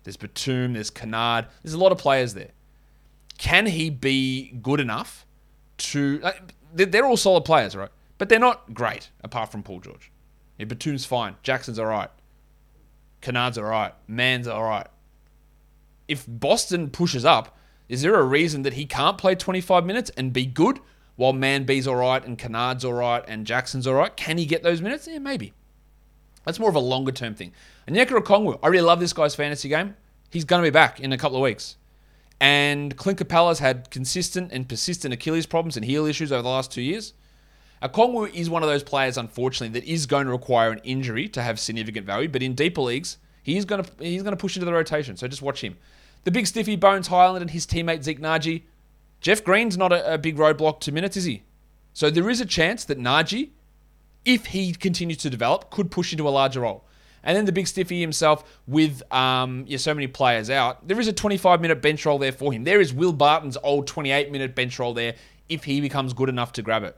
there's 0.03 0.17
Batum, 0.17 0.73
there's 0.73 0.89
Kennard. 0.89 1.47
There's 1.61 1.73
a 1.73 1.77
lot 1.77 1.91
of 1.91 1.97
players 1.97 2.33
there. 2.33 2.51
Can 3.37 3.65
he 3.65 3.89
be 3.89 4.51
good 4.61 4.79
enough 4.79 5.25
to? 5.77 6.19
Like, 6.19 6.55
they're 6.73 7.05
all 7.05 7.17
solid 7.17 7.43
players, 7.43 7.75
right? 7.75 7.89
But 8.17 8.29
they're 8.29 8.39
not 8.39 8.73
great 8.73 9.09
apart 9.23 9.51
from 9.51 9.63
Paul 9.63 9.79
George. 9.79 10.11
Yeah, 10.57 10.65
Batum's 10.65 11.05
fine. 11.05 11.35
Jackson's 11.43 11.79
all 11.79 11.87
right. 11.87 12.09
Kennard's 13.19 13.57
all 13.57 13.65
right. 13.65 13.93
Mann's 14.07 14.47
all 14.47 14.63
right 14.63 14.87
if 16.07 16.25
Boston 16.27 16.89
pushes 16.89 17.25
up, 17.25 17.57
is 17.89 18.01
there 18.01 18.15
a 18.15 18.23
reason 18.23 18.61
that 18.61 18.73
he 18.73 18.85
can't 18.85 19.17
play 19.17 19.35
25 19.35 19.85
minutes 19.85 20.11
and 20.17 20.31
be 20.31 20.45
good 20.45 20.79
while 21.15 21.33
Man 21.33 21.65
B's 21.65 21.87
all 21.87 21.97
right 21.97 22.23
and 22.25 22.37
Kennard's 22.37 22.85
all 22.85 22.93
right 22.93 23.23
and 23.27 23.45
Jackson's 23.45 23.85
all 23.85 23.95
right? 23.95 24.15
Can 24.15 24.37
he 24.37 24.45
get 24.45 24.63
those 24.63 24.81
minutes? 24.81 25.07
Yeah, 25.07 25.19
maybe. 25.19 25.53
That's 26.45 26.59
more 26.59 26.69
of 26.69 26.75
a 26.75 26.79
longer 26.79 27.11
term 27.11 27.35
thing. 27.35 27.51
Onyeka 27.87 28.21
Okongwu, 28.21 28.59
I 28.63 28.67
really 28.67 28.85
love 28.85 28.99
this 28.99 29.13
guy's 29.13 29.35
fantasy 29.35 29.69
game. 29.69 29.95
He's 30.29 30.45
going 30.45 30.61
to 30.61 30.65
be 30.65 30.71
back 30.71 30.99
in 30.99 31.11
a 31.11 31.17
couple 31.17 31.37
of 31.37 31.43
weeks. 31.43 31.75
And 32.39 32.97
Clint 32.97 33.19
Capela's 33.19 33.59
had 33.59 33.91
consistent 33.91 34.51
and 34.51 34.67
persistent 34.67 35.13
Achilles 35.13 35.45
problems 35.45 35.75
and 35.75 35.85
heel 35.85 36.05
issues 36.05 36.31
over 36.31 36.41
the 36.41 36.49
last 36.49 36.71
two 36.71 36.81
years. 36.81 37.13
Okongwu 37.83 38.33
is 38.33 38.49
one 38.49 38.63
of 38.63 38.69
those 38.69 38.83
players, 38.83 39.17
unfortunately, 39.17 39.79
that 39.79 39.87
is 39.87 40.05
going 40.05 40.25
to 40.25 40.31
require 40.31 40.71
an 40.71 40.79
injury 40.83 41.27
to 41.29 41.41
have 41.41 41.59
significant 41.59 42.05
value. 42.05 42.29
But 42.29 42.41
in 42.41 42.55
deeper 42.55 42.81
leagues, 42.81 43.17
he's 43.43 43.65
to 43.65 43.85
he's 43.99 44.23
to 44.23 44.35
push 44.35 44.55
into 44.55 44.65
the 44.65 44.73
rotation. 44.73 45.17
So 45.17 45.27
just 45.27 45.41
watch 45.41 45.61
him. 45.63 45.77
The 46.23 46.31
big 46.31 46.47
stiffy 46.47 46.75
Bones 46.75 47.07
Hyland 47.07 47.41
and 47.41 47.51
his 47.51 47.65
teammate 47.65 48.03
Zeke 48.03 48.19
Nnaji. 48.19 48.63
Jeff 49.21 49.43
Green's 49.43 49.77
not 49.77 49.91
a, 49.91 50.15
a 50.15 50.17
big 50.17 50.37
roadblock 50.37 50.79
to 50.81 50.91
minutes, 50.91 51.17
is 51.17 51.25
he? 51.25 51.43
So 51.93 52.09
there 52.09 52.29
is 52.29 52.41
a 52.41 52.45
chance 52.45 52.85
that 52.85 52.97
Nnaji, 52.97 53.49
if 54.25 54.47
he 54.47 54.73
continues 54.73 55.17
to 55.17 55.29
develop, 55.29 55.69
could 55.69 55.91
push 55.91 56.11
into 56.11 56.27
a 56.27 56.31
larger 56.31 56.61
role. 56.61 56.85
And 57.23 57.37
then 57.37 57.45
the 57.45 57.51
big 57.51 57.67
stiffy 57.67 58.01
himself, 58.01 58.59
with 58.65 59.03
um, 59.13 59.65
yeah, 59.67 59.77
so 59.77 59.93
many 59.93 60.07
players 60.07 60.49
out, 60.49 60.87
there 60.87 60.99
is 60.99 61.07
a 61.07 61.13
25 61.13 61.61
minute 61.61 61.81
bench 61.81 62.05
role 62.05 62.17
there 62.17 62.31
for 62.31 62.51
him. 62.51 62.63
There 62.63 62.81
is 62.81 62.93
Will 62.93 63.13
Barton's 63.13 63.57
old 63.63 63.87
28 63.87 64.31
minute 64.31 64.55
bench 64.55 64.79
role 64.79 64.93
there 64.93 65.15
if 65.49 65.65
he 65.65 65.81
becomes 65.81 66.13
good 66.13 66.29
enough 66.29 66.53
to 66.53 66.61
grab 66.61 66.83
it. 66.83 66.97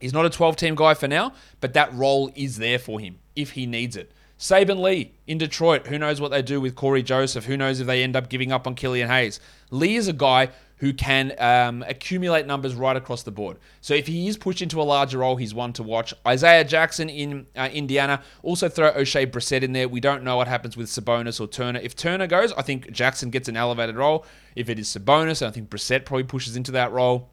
He's 0.00 0.12
not 0.12 0.26
a 0.26 0.30
12 0.30 0.56
team 0.56 0.74
guy 0.74 0.94
for 0.94 1.08
now, 1.08 1.32
but 1.60 1.74
that 1.74 1.92
role 1.94 2.30
is 2.34 2.58
there 2.58 2.78
for 2.78 3.00
him 3.00 3.18
if 3.34 3.52
he 3.52 3.66
needs 3.66 3.96
it. 3.96 4.12
Saben 4.38 4.80
Lee 4.80 5.12
in 5.26 5.38
Detroit. 5.38 5.86
Who 5.86 5.98
knows 5.98 6.20
what 6.20 6.30
they 6.30 6.42
do 6.42 6.60
with 6.60 6.74
Cory 6.74 7.02
Joseph? 7.02 7.46
Who 7.46 7.56
knows 7.56 7.80
if 7.80 7.86
they 7.86 8.02
end 8.02 8.16
up 8.16 8.28
giving 8.28 8.52
up 8.52 8.66
on 8.66 8.74
Killian 8.74 9.08
Hayes? 9.08 9.40
Lee 9.70 9.96
is 9.96 10.08
a 10.08 10.12
guy 10.12 10.50
who 10.78 10.92
can 10.92 11.32
um, 11.38 11.82
accumulate 11.88 12.46
numbers 12.46 12.74
right 12.74 12.96
across 12.96 13.22
the 13.22 13.30
board. 13.30 13.56
So 13.80 13.94
if 13.94 14.06
he 14.06 14.28
is 14.28 14.36
pushed 14.36 14.60
into 14.60 14.80
a 14.80 14.84
larger 14.84 15.18
role, 15.18 15.36
he's 15.36 15.54
one 15.54 15.72
to 15.74 15.82
watch. 15.82 16.12
Isaiah 16.26 16.64
Jackson 16.64 17.08
in 17.08 17.46
uh, 17.56 17.70
Indiana. 17.72 18.22
Also 18.42 18.68
throw 18.68 18.92
Oshae 18.92 19.26
Brissett 19.26 19.62
in 19.62 19.72
there. 19.72 19.88
We 19.88 20.00
don't 20.00 20.22
know 20.22 20.36
what 20.36 20.48
happens 20.48 20.76
with 20.76 20.88
Sabonis 20.88 21.40
or 21.40 21.46
Turner. 21.46 21.80
If 21.80 21.96
Turner 21.96 22.26
goes, 22.26 22.52
I 22.52 22.62
think 22.62 22.90
Jackson 22.92 23.30
gets 23.30 23.48
an 23.48 23.56
elevated 23.56 23.96
role. 23.96 24.26
If 24.54 24.68
it 24.68 24.78
is 24.78 24.88
Sabonis, 24.88 25.44
I 25.44 25.50
think 25.50 25.70
Brissett 25.70 26.04
probably 26.04 26.24
pushes 26.24 26.56
into 26.56 26.72
that 26.72 26.92
role. 26.92 27.30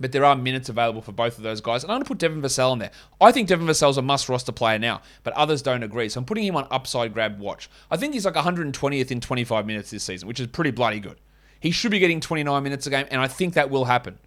But 0.00 0.12
there 0.12 0.24
are 0.24 0.34
minutes 0.34 0.68
available 0.68 1.02
for 1.02 1.12
both 1.12 1.36
of 1.36 1.44
those 1.44 1.60
guys. 1.60 1.84
And 1.84 1.92
I'm 1.92 1.96
going 1.96 2.04
to 2.04 2.08
put 2.08 2.18
Devin 2.18 2.42
Vassell 2.42 2.72
in 2.72 2.80
there. 2.80 2.90
I 3.20 3.30
think 3.30 3.48
Devin 3.48 3.66
Vassell's 3.66 3.96
a 3.96 4.02
must 4.02 4.28
roster 4.28 4.52
player 4.52 4.78
now, 4.78 5.02
but 5.22 5.32
others 5.34 5.62
don't 5.62 5.84
agree. 5.84 6.08
So 6.08 6.18
I'm 6.18 6.24
putting 6.24 6.44
him 6.44 6.56
on 6.56 6.66
upside 6.70 7.14
grab 7.14 7.38
watch. 7.38 7.70
I 7.90 7.96
think 7.96 8.12
he's 8.12 8.24
like 8.24 8.34
120th 8.34 9.10
in 9.10 9.20
25 9.20 9.66
minutes 9.66 9.90
this 9.90 10.02
season, 10.02 10.26
which 10.26 10.40
is 10.40 10.48
pretty 10.48 10.72
bloody 10.72 10.98
good. 10.98 11.18
He 11.60 11.70
should 11.70 11.92
be 11.92 12.00
getting 12.00 12.20
29 12.20 12.62
minutes 12.62 12.86
a 12.86 12.90
game, 12.90 13.06
and 13.10 13.20
I 13.20 13.28
think 13.28 13.54
that 13.54 13.70
will 13.70 13.84
happen. 13.86 14.18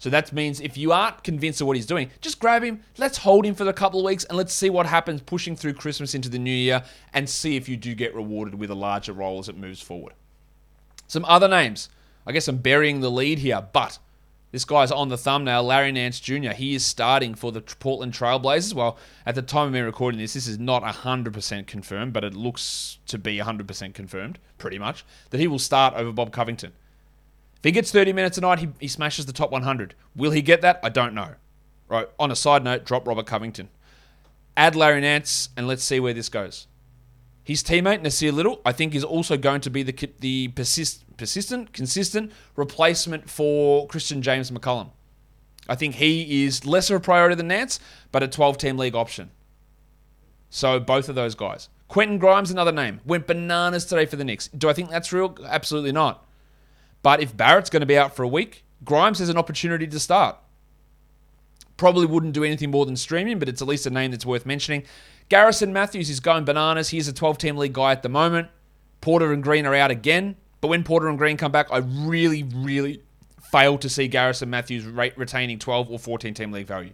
So 0.00 0.08
that 0.08 0.32
means 0.32 0.60
if 0.60 0.78
you 0.78 0.92
aren't 0.92 1.22
convinced 1.22 1.60
of 1.60 1.66
what 1.66 1.76
he's 1.76 1.84
doing, 1.84 2.10
just 2.22 2.40
grab 2.40 2.64
him. 2.64 2.80
Let's 2.96 3.18
hold 3.18 3.44
him 3.44 3.54
for 3.54 3.68
a 3.68 3.72
couple 3.74 4.00
of 4.00 4.06
weeks 4.06 4.24
and 4.24 4.36
let's 4.36 4.54
see 4.54 4.70
what 4.70 4.86
happens 4.86 5.20
pushing 5.20 5.54
through 5.54 5.74
Christmas 5.74 6.14
into 6.14 6.30
the 6.30 6.38
new 6.38 6.50
year 6.50 6.82
and 7.12 7.28
see 7.28 7.56
if 7.56 7.68
you 7.68 7.76
do 7.76 7.94
get 7.94 8.14
rewarded 8.14 8.54
with 8.54 8.70
a 8.70 8.74
larger 8.74 9.12
role 9.12 9.38
as 9.38 9.50
it 9.50 9.58
moves 9.58 9.82
forward. 9.82 10.14
Some 11.06 11.26
other 11.26 11.48
names. 11.48 11.90
I 12.26 12.32
guess 12.32 12.48
I'm 12.48 12.56
burying 12.56 13.00
the 13.00 13.10
lead 13.10 13.40
here, 13.40 13.62
but 13.72 13.98
this 14.52 14.64
guy's 14.64 14.90
on 14.90 15.08
the 15.08 15.16
thumbnail, 15.16 15.62
Larry 15.62 15.92
Nance 15.92 16.18
Jr. 16.18 16.50
He 16.50 16.74
is 16.74 16.84
starting 16.84 17.34
for 17.34 17.52
the 17.52 17.60
Portland 17.60 18.12
Trailblazers. 18.12 18.74
Well, 18.74 18.98
at 19.24 19.36
the 19.36 19.42
time 19.42 19.68
of 19.68 19.72
me 19.72 19.80
recording 19.80 20.18
this, 20.18 20.34
this 20.34 20.48
is 20.48 20.58
not 20.58 20.82
100% 20.82 21.66
confirmed, 21.66 22.12
but 22.12 22.24
it 22.24 22.34
looks 22.34 22.98
to 23.06 23.18
be 23.18 23.38
100% 23.38 23.94
confirmed, 23.94 24.38
pretty 24.58 24.78
much, 24.78 25.04
that 25.30 25.38
he 25.38 25.46
will 25.46 25.60
start 25.60 25.94
over 25.94 26.10
Bob 26.10 26.32
Covington. 26.32 26.72
If 27.58 27.64
he 27.64 27.72
gets 27.72 27.92
30 27.92 28.12
minutes 28.12 28.38
a 28.38 28.40
night, 28.40 28.58
he, 28.58 28.68
he 28.80 28.88
smashes 28.88 29.26
the 29.26 29.32
top 29.32 29.52
100. 29.52 29.94
Will 30.16 30.30
he 30.32 30.42
get 30.42 30.62
that? 30.62 30.80
I 30.82 30.88
don't 30.88 31.14
know. 31.14 31.34
Right. 31.88 32.08
On 32.18 32.30
a 32.30 32.36
side 32.36 32.64
note, 32.64 32.84
drop 32.84 33.06
Robert 33.06 33.26
Covington. 33.26 33.68
Add 34.56 34.76
Larry 34.76 35.00
Nance, 35.00 35.50
and 35.56 35.68
let's 35.68 35.84
see 35.84 36.00
where 36.00 36.14
this 36.14 36.28
goes. 36.28 36.66
His 37.42 37.62
teammate 37.62 38.02
Nassir 38.02 38.32
Little, 38.32 38.60
I 38.64 38.72
think, 38.72 38.94
is 38.94 39.04
also 39.04 39.36
going 39.36 39.60
to 39.62 39.70
be 39.70 39.82
the 39.82 40.10
the 40.20 40.48
persist, 40.48 41.04
persistent, 41.20 41.74
consistent 41.74 42.32
replacement 42.56 43.28
for 43.28 43.86
Christian 43.86 44.22
James 44.22 44.50
McCollum. 44.50 44.88
I 45.68 45.74
think 45.74 45.96
he 45.96 46.46
is 46.46 46.64
lesser 46.64 46.96
of 46.96 47.02
a 47.02 47.04
priority 47.04 47.34
than 47.34 47.48
Nance, 47.48 47.78
but 48.10 48.22
a 48.22 48.26
12-team 48.26 48.78
league 48.78 48.94
option. 48.94 49.30
So 50.48 50.80
both 50.80 51.10
of 51.10 51.14
those 51.14 51.34
guys. 51.34 51.68
Quentin 51.88 52.16
Grimes, 52.16 52.50
another 52.50 52.72
name, 52.72 53.00
went 53.04 53.26
bananas 53.26 53.84
today 53.84 54.06
for 54.06 54.16
the 54.16 54.24
Knicks. 54.24 54.48
Do 54.48 54.70
I 54.70 54.72
think 54.72 54.88
that's 54.88 55.12
real? 55.12 55.36
Absolutely 55.46 55.92
not. 55.92 56.26
But 57.02 57.20
if 57.20 57.36
Barrett's 57.36 57.68
going 57.68 57.80
to 57.80 57.86
be 57.86 57.98
out 57.98 58.16
for 58.16 58.22
a 58.22 58.28
week, 58.28 58.64
Grimes 58.82 59.18
has 59.18 59.28
an 59.28 59.36
opportunity 59.36 59.86
to 59.86 60.00
start. 60.00 60.38
Probably 61.76 62.06
wouldn't 62.06 62.32
do 62.32 62.44
anything 62.44 62.70
more 62.70 62.86
than 62.86 62.96
streaming, 62.96 63.38
but 63.38 63.48
it's 63.48 63.60
at 63.60 63.68
least 63.68 63.84
a 63.84 63.90
name 63.90 64.10
that's 64.10 64.24
worth 64.24 64.46
mentioning. 64.46 64.84
Garrison 65.28 65.72
Mathews 65.72 66.08
is 66.08 66.18
going 66.18 66.44
bananas. 66.44 66.88
He's 66.88 67.08
a 67.08 67.12
12 67.12 67.36
team 67.36 67.58
league 67.58 67.74
guy 67.74 67.92
at 67.92 68.02
the 68.02 68.08
moment. 68.08 68.48
Porter 69.02 69.32
and 69.32 69.42
Green 69.42 69.66
are 69.66 69.74
out 69.74 69.90
again. 69.90 70.36
But 70.60 70.68
when 70.68 70.84
Porter 70.84 71.08
and 71.08 71.18
Green 71.18 71.36
come 71.36 71.52
back, 71.52 71.68
I 71.70 71.78
really, 71.78 72.42
really 72.42 73.02
fail 73.50 73.78
to 73.78 73.88
see 73.88 74.08
Garrison 74.08 74.50
Mathews 74.50 74.84
retaining 74.84 75.58
12 75.58 75.90
or 75.90 75.98
14 75.98 76.34
team 76.34 76.52
league 76.52 76.66
value. 76.66 76.92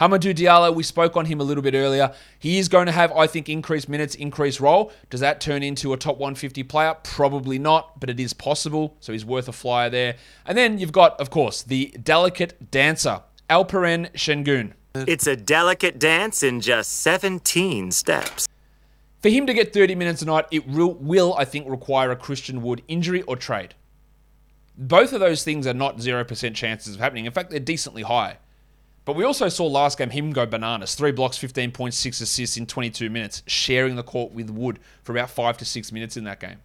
Hamidou 0.00 0.34
Diallo, 0.34 0.74
we 0.74 0.82
spoke 0.82 1.16
on 1.16 1.26
him 1.26 1.40
a 1.40 1.44
little 1.44 1.62
bit 1.62 1.74
earlier. 1.74 2.12
He 2.38 2.58
is 2.58 2.68
going 2.68 2.86
to 2.86 2.92
have, 2.92 3.12
I 3.12 3.26
think, 3.26 3.48
increased 3.48 3.88
minutes, 3.88 4.14
increased 4.14 4.58
role. 4.58 4.90
Does 5.10 5.20
that 5.20 5.40
turn 5.40 5.62
into 5.62 5.92
a 5.92 5.96
top 5.96 6.16
150 6.16 6.62
player? 6.64 6.96
Probably 7.04 7.58
not, 7.58 8.00
but 8.00 8.10
it 8.10 8.18
is 8.18 8.32
possible. 8.32 8.96
So 9.00 9.12
he's 9.12 9.24
worth 9.24 9.48
a 9.48 9.52
flyer 9.52 9.90
there. 9.90 10.16
And 10.46 10.56
then 10.56 10.78
you've 10.78 10.92
got, 10.92 11.20
of 11.20 11.30
course, 11.30 11.62
the 11.62 11.94
delicate 12.02 12.70
dancer, 12.70 13.22
Alperen 13.48 14.10
Şengün. 14.14 14.72
It's 14.94 15.26
a 15.26 15.36
delicate 15.36 15.98
dance 15.98 16.42
in 16.42 16.60
just 16.60 17.00
17 17.00 17.92
steps. 17.92 18.48
For 19.22 19.28
him 19.28 19.46
to 19.46 19.54
get 19.54 19.72
30 19.72 19.94
minutes 19.94 20.20
a 20.22 20.24
night, 20.24 20.46
it 20.50 20.66
will, 20.66 20.94
will, 20.94 21.34
I 21.34 21.44
think, 21.44 21.68
require 21.68 22.10
a 22.10 22.16
Christian 22.16 22.60
Wood 22.60 22.82
injury 22.88 23.22
or 23.22 23.36
trade. 23.36 23.74
Both 24.76 25.12
of 25.12 25.20
those 25.20 25.44
things 25.44 25.64
are 25.66 25.74
not 25.74 25.98
0% 25.98 26.54
chances 26.54 26.96
of 26.96 27.00
happening. 27.00 27.26
In 27.26 27.32
fact, 27.32 27.50
they're 27.50 27.60
decently 27.60 28.02
high. 28.02 28.38
But 29.04 29.14
we 29.14 29.24
also 29.24 29.48
saw 29.48 29.66
last 29.66 29.98
game 29.98 30.10
him 30.10 30.32
go 30.32 30.44
bananas. 30.44 30.96
Three 30.96 31.12
blocks, 31.12 31.38
15.6 31.38 32.20
assists 32.20 32.56
in 32.56 32.66
22 32.66 33.10
minutes, 33.10 33.44
sharing 33.46 33.94
the 33.94 34.02
court 34.02 34.32
with 34.32 34.50
Wood 34.50 34.80
for 35.04 35.12
about 35.12 35.30
five 35.30 35.56
to 35.58 35.64
six 35.64 35.92
minutes 35.92 36.16
in 36.16 36.24
that 36.24 36.40
game. 36.40 36.58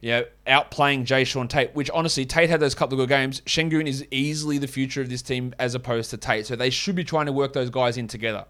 Yeah, 0.00 0.22
outplaying 0.46 1.04
Jae'Sean 1.06 1.48
Tate, 1.48 1.74
which 1.74 1.90
honestly, 1.90 2.24
Tate 2.24 2.48
had 2.48 2.60
those 2.60 2.74
couple 2.74 2.94
of 2.94 3.08
good 3.08 3.12
games. 3.12 3.40
Şengün 3.42 3.86
is 3.86 4.06
easily 4.10 4.56
the 4.56 4.68
future 4.68 5.02
of 5.02 5.10
this 5.10 5.22
team 5.22 5.54
as 5.58 5.74
opposed 5.74 6.10
to 6.10 6.16
Tate. 6.16 6.46
So 6.46 6.54
they 6.54 6.70
should 6.70 6.94
be 6.94 7.04
trying 7.04 7.26
to 7.26 7.32
work 7.32 7.52
those 7.52 7.68
guys 7.68 7.96
in 7.96 8.06
together. 8.06 8.46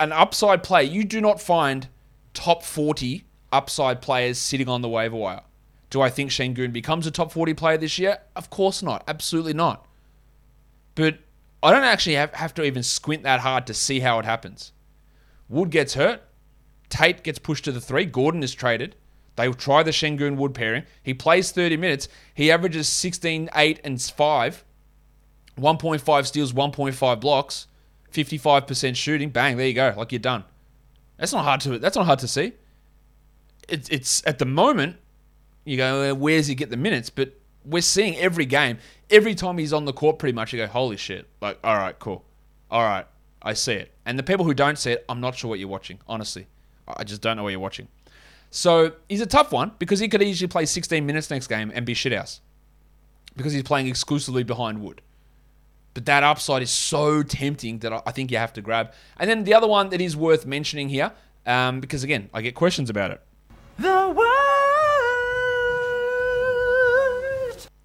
An 0.00 0.12
upside 0.12 0.62
play, 0.62 0.84
you 0.84 1.04
do 1.04 1.20
not 1.20 1.40
find 1.40 1.88
top 2.32 2.62
40 2.62 3.24
upside 3.52 4.02
players 4.02 4.38
sitting 4.38 4.68
on 4.68 4.82
the 4.82 4.88
waiver 4.88 5.16
wire. 5.16 5.42
Do 5.90 6.02
I 6.02 6.10
think 6.10 6.30
Şengün 6.30 6.72
becomes 6.72 7.06
a 7.06 7.10
top 7.10 7.32
40 7.32 7.54
player 7.54 7.78
this 7.78 7.98
year? 7.98 8.18
Of 8.34 8.50
course 8.50 8.82
not. 8.82 9.04
Absolutely 9.06 9.52
not. 9.54 9.86
But 10.96 11.18
I 11.62 11.70
don't 11.70 11.84
actually 11.84 12.16
have, 12.16 12.34
have 12.34 12.54
to 12.54 12.64
even 12.64 12.82
squint 12.82 13.22
that 13.22 13.40
hard 13.40 13.66
to 13.68 13.74
see 13.74 14.00
how 14.00 14.18
it 14.18 14.24
happens. 14.24 14.72
Wood 15.48 15.70
gets 15.70 15.94
hurt. 15.94 16.22
Tate 16.88 17.22
gets 17.22 17.38
pushed 17.38 17.64
to 17.64 17.72
the 17.72 17.80
three. 17.80 18.04
Gordon 18.04 18.42
is 18.42 18.52
traded. 18.52 18.96
They 19.36 19.48
will 19.48 19.54
try 19.54 19.82
the 19.82 19.90
Şengün 19.90 20.36
Wood 20.36 20.54
pairing. 20.54 20.84
He 21.02 21.14
plays 21.14 21.50
30 21.52 21.76
minutes. 21.76 22.08
He 22.34 22.50
averages 22.50 22.88
16, 22.88 23.48
8, 23.54 23.80
and 23.84 24.00
5. 24.00 24.64
1.5 25.58 26.26
steals, 26.26 26.52
1.5 26.52 27.20
blocks, 27.20 27.66
55% 28.14 28.96
shooting. 28.96 29.30
Bang, 29.30 29.56
there 29.56 29.66
you 29.66 29.74
go. 29.74 29.94
Like 29.96 30.12
you're 30.12 30.18
done. 30.18 30.44
That's 31.16 31.32
not 31.32 31.44
hard 31.44 31.60
to 31.62 31.78
that's 31.78 31.96
not 31.96 32.06
hard 32.06 32.18
to 32.20 32.28
see. 32.28 32.52
It's 33.68 33.88
it's 33.88 34.26
at 34.26 34.38
the 34.38 34.44
moment, 34.44 34.96
you 35.64 35.76
go, 35.76 36.10
"Uh, 36.10 36.14
where's 36.14 36.46
he 36.46 36.54
get 36.54 36.70
the 36.70 36.76
minutes? 36.76 37.10
But 37.10 37.34
we're 37.64 37.82
seeing 37.82 38.16
every 38.16 38.46
game, 38.46 38.78
every 39.10 39.34
time 39.34 39.58
he's 39.58 39.72
on 39.72 39.84
the 39.84 39.92
court, 39.92 40.18
pretty 40.18 40.34
much 40.34 40.52
you 40.52 40.58
go, 40.58 40.66
holy 40.66 40.96
shit. 40.96 41.28
Like, 41.40 41.58
all 41.64 41.76
right, 41.76 41.98
cool. 41.98 42.24
All 42.70 42.82
right, 42.82 43.06
I 43.42 43.54
see 43.54 43.74
it. 43.74 43.92
And 44.04 44.18
the 44.18 44.22
people 44.22 44.44
who 44.44 44.54
don't 44.54 44.78
see 44.78 44.92
it, 44.92 45.04
I'm 45.08 45.20
not 45.20 45.34
sure 45.34 45.48
what 45.48 45.58
you're 45.58 45.68
watching, 45.68 45.98
honestly. 46.06 46.46
I 46.86 47.04
just 47.04 47.22
don't 47.22 47.36
know 47.36 47.42
what 47.42 47.50
you're 47.50 47.60
watching. 47.60 47.88
So 48.50 48.92
he's 49.08 49.20
a 49.20 49.26
tough 49.26 49.52
one 49.52 49.72
because 49.78 49.98
he 50.00 50.08
could 50.08 50.22
easily 50.22 50.48
play 50.48 50.66
16 50.66 51.04
minutes 51.04 51.30
next 51.30 51.46
game 51.46 51.72
and 51.74 51.86
be 51.86 51.94
shithouse 51.94 52.40
because 53.36 53.52
he's 53.52 53.62
playing 53.62 53.88
exclusively 53.88 54.44
behind 54.44 54.80
Wood. 54.80 55.00
But 55.94 56.06
that 56.06 56.22
upside 56.24 56.62
is 56.62 56.70
so 56.70 57.22
tempting 57.22 57.78
that 57.78 57.92
I 58.04 58.10
think 58.10 58.30
you 58.32 58.36
have 58.38 58.52
to 58.54 58.60
grab. 58.60 58.92
And 59.16 59.30
then 59.30 59.44
the 59.44 59.54
other 59.54 59.68
one 59.68 59.90
that 59.90 60.00
is 60.00 60.16
worth 60.16 60.44
mentioning 60.44 60.88
here, 60.88 61.12
um, 61.46 61.80
because 61.80 62.02
again, 62.02 62.28
I 62.34 62.42
get 62.42 62.56
questions 62.56 62.90
about 62.90 63.12
it. 63.12 63.22
The 63.78 64.12
world. 64.16 64.28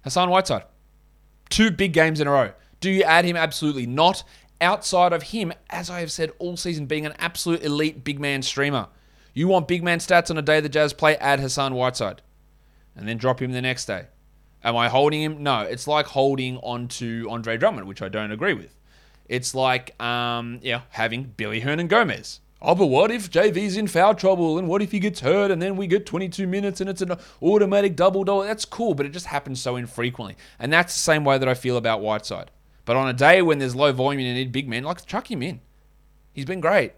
Hassan 0.02 0.28
Whiteside. 0.30 0.64
Two 1.50 1.70
big 1.70 1.92
games 1.92 2.20
in 2.20 2.26
a 2.26 2.30
row. 2.30 2.52
Do 2.80 2.90
you 2.90 3.04
add 3.04 3.24
him? 3.24 3.36
Absolutely 3.36 3.86
not. 3.86 4.24
Outside 4.60 5.12
of 5.12 5.22
him, 5.22 5.52
as 5.70 5.88
I 5.88 6.00
have 6.00 6.10
said 6.12 6.32
all 6.38 6.56
season, 6.56 6.86
being 6.86 7.06
an 7.06 7.14
absolute 7.18 7.62
elite 7.62 8.02
big 8.04 8.18
man 8.18 8.42
streamer. 8.42 8.88
You 9.34 9.48
want 9.48 9.68
big 9.68 9.82
man 9.82 9.98
stats 10.00 10.30
on 10.30 10.38
a 10.38 10.42
day 10.42 10.60
the 10.60 10.68
Jazz 10.68 10.92
play, 10.92 11.16
add 11.16 11.40
Hassan 11.40 11.74
Whiteside. 11.74 12.22
And 12.96 13.08
then 13.08 13.16
drop 13.16 13.40
him 13.40 13.52
the 13.52 13.62
next 13.62 13.86
day. 13.86 14.06
Am 14.62 14.76
I 14.76 14.88
holding 14.88 15.22
him? 15.22 15.42
No. 15.42 15.60
It's 15.60 15.86
like 15.86 16.06
holding 16.06 16.58
onto 16.58 17.26
Andre 17.30 17.56
Drummond, 17.56 17.86
which 17.86 18.02
I 18.02 18.08
don't 18.08 18.30
agree 18.30 18.54
with. 18.54 18.76
It's 19.28 19.54
like, 19.54 20.00
um, 20.02 20.58
yeah, 20.62 20.82
having 20.90 21.34
Willy 21.38 21.60
Hernangomez. 21.60 22.40
Oh, 22.62 22.74
but 22.74 22.86
what 22.86 23.10
if 23.10 23.30
JV's 23.30 23.76
in 23.78 23.86
foul 23.86 24.14
trouble? 24.14 24.58
And 24.58 24.68
what 24.68 24.82
if 24.82 24.92
he 24.92 24.98
gets 24.98 25.20
hurt 25.20 25.50
and 25.50 25.62
then 25.62 25.76
we 25.76 25.86
get 25.86 26.04
22 26.04 26.46
minutes 26.46 26.80
and 26.80 26.90
it's 26.90 27.00
an 27.00 27.12
automatic 27.40 27.96
double 27.96 28.22
double? 28.22 28.42
That's 28.42 28.66
cool, 28.66 28.94
but 28.94 29.06
it 29.06 29.10
just 29.12 29.26
happens 29.26 29.62
so 29.62 29.76
infrequently. 29.76 30.36
And 30.58 30.70
that's 30.70 30.92
the 30.92 31.00
same 31.00 31.24
way 31.24 31.38
that 31.38 31.48
I 31.48 31.54
feel 31.54 31.78
about 31.78 32.02
Whiteside. 32.02 32.50
But 32.84 32.96
on 32.96 33.08
a 33.08 33.14
day 33.14 33.40
when 33.40 33.58
there's 33.60 33.74
low 33.74 33.92
volume 33.92 34.20
and 34.20 34.28
you 34.28 34.34
need 34.34 34.52
big 34.52 34.68
men, 34.68 34.82
like 34.82 35.06
chuck 35.06 35.30
him 35.30 35.42
in. 35.42 35.60
He's 36.32 36.44
been 36.44 36.60
great, 36.60 36.92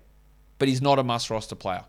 but 0.59 0.68
he's 0.68 0.83
not 0.83 0.98
a 0.98 1.05
must 1.05 1.31
roster 1.31 1.55
player. 1.55 1.85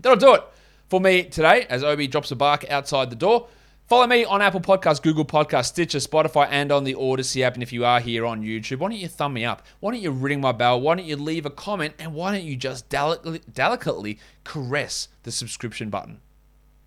That'll 0.00 0.16
do 0.16 0.34
it 0.34 0.44
for 0.88 1.00
me 1.00 1.24
today 1.24 1.66
as 1.68 1.84
Obi 1.84 2.06
drops 2.06 2.30
a 2.30 2.36
bark 2.36 2.68
outside 2.70 3.10
the 3.10 3.16
door. 3.16 3.48
Follow 3.90 4.06
me 4.06 4.24
on 4.24 4.40
Apple 4.40 4.60
Podcasts, 4.60 5.02
Google 5.02 5.24
Podcasts, 5.24 5.64
Stitcher, 5.64 5.98
Spotify, 5.98 6.46
and 6.48 6.70
on 6.70 6.84
the 6.84 6.94
Audacy 6.94 7.42
app. 7.42 7.54
And 7.54 7.62
if 7.64 7.72
you 7.72 7.84
are 7.84 7.98
here 7.98 8.24
on 8.24 8.40
YouTube, 8.40 8.78
why 8.78 8.88
don't 8.88 8.98
you 8.98 9.08
thumb 9.08 9.32
me 9.32 9.44
up? 9.44 9.66
Why 9.80 9.90
don't 9.90 10.00
you 10.00 10.12
ring 10.12 10.40
my 10.40 10.52
bell? 10.52 10.80
Why 10.80 10.94
don't 10.94 11.06
you 11.06 11.16
leave 11.16 11.44
a 11.44 11.50
comment? 11.50 11.94
And 11.98 12.14
why 12.14 12.30
don't 12.30 12.44
you 12.44 12.54
just 12.54 12.88
delicately, 12.88 13.40
delicately 13.52 14.20
caress 14.44 15.08
the 15.24 15.32
subscription 15.32 15.90
button? 15.90 16.20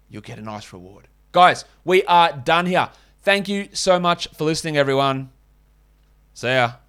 You'll 0.09 0.21
get 0.21 0.39
a 0.39 0.41
nice 0.41 0.71
reward. 0.71 1.09
Guys, 1.33 1.65
we 1.83 2.05
are 2.05 2.31
done 2.31 2.67
here. 2.67 2.87
Thank 3.21 3.49
you 3.49 3.67
so 3.73 3.99
much 3.99 4.29
for 4.29 4.45
listening, 4.45 4.77
everyone. 4.77 5.29
See 6.33 6.47
ya. 6.47 6.82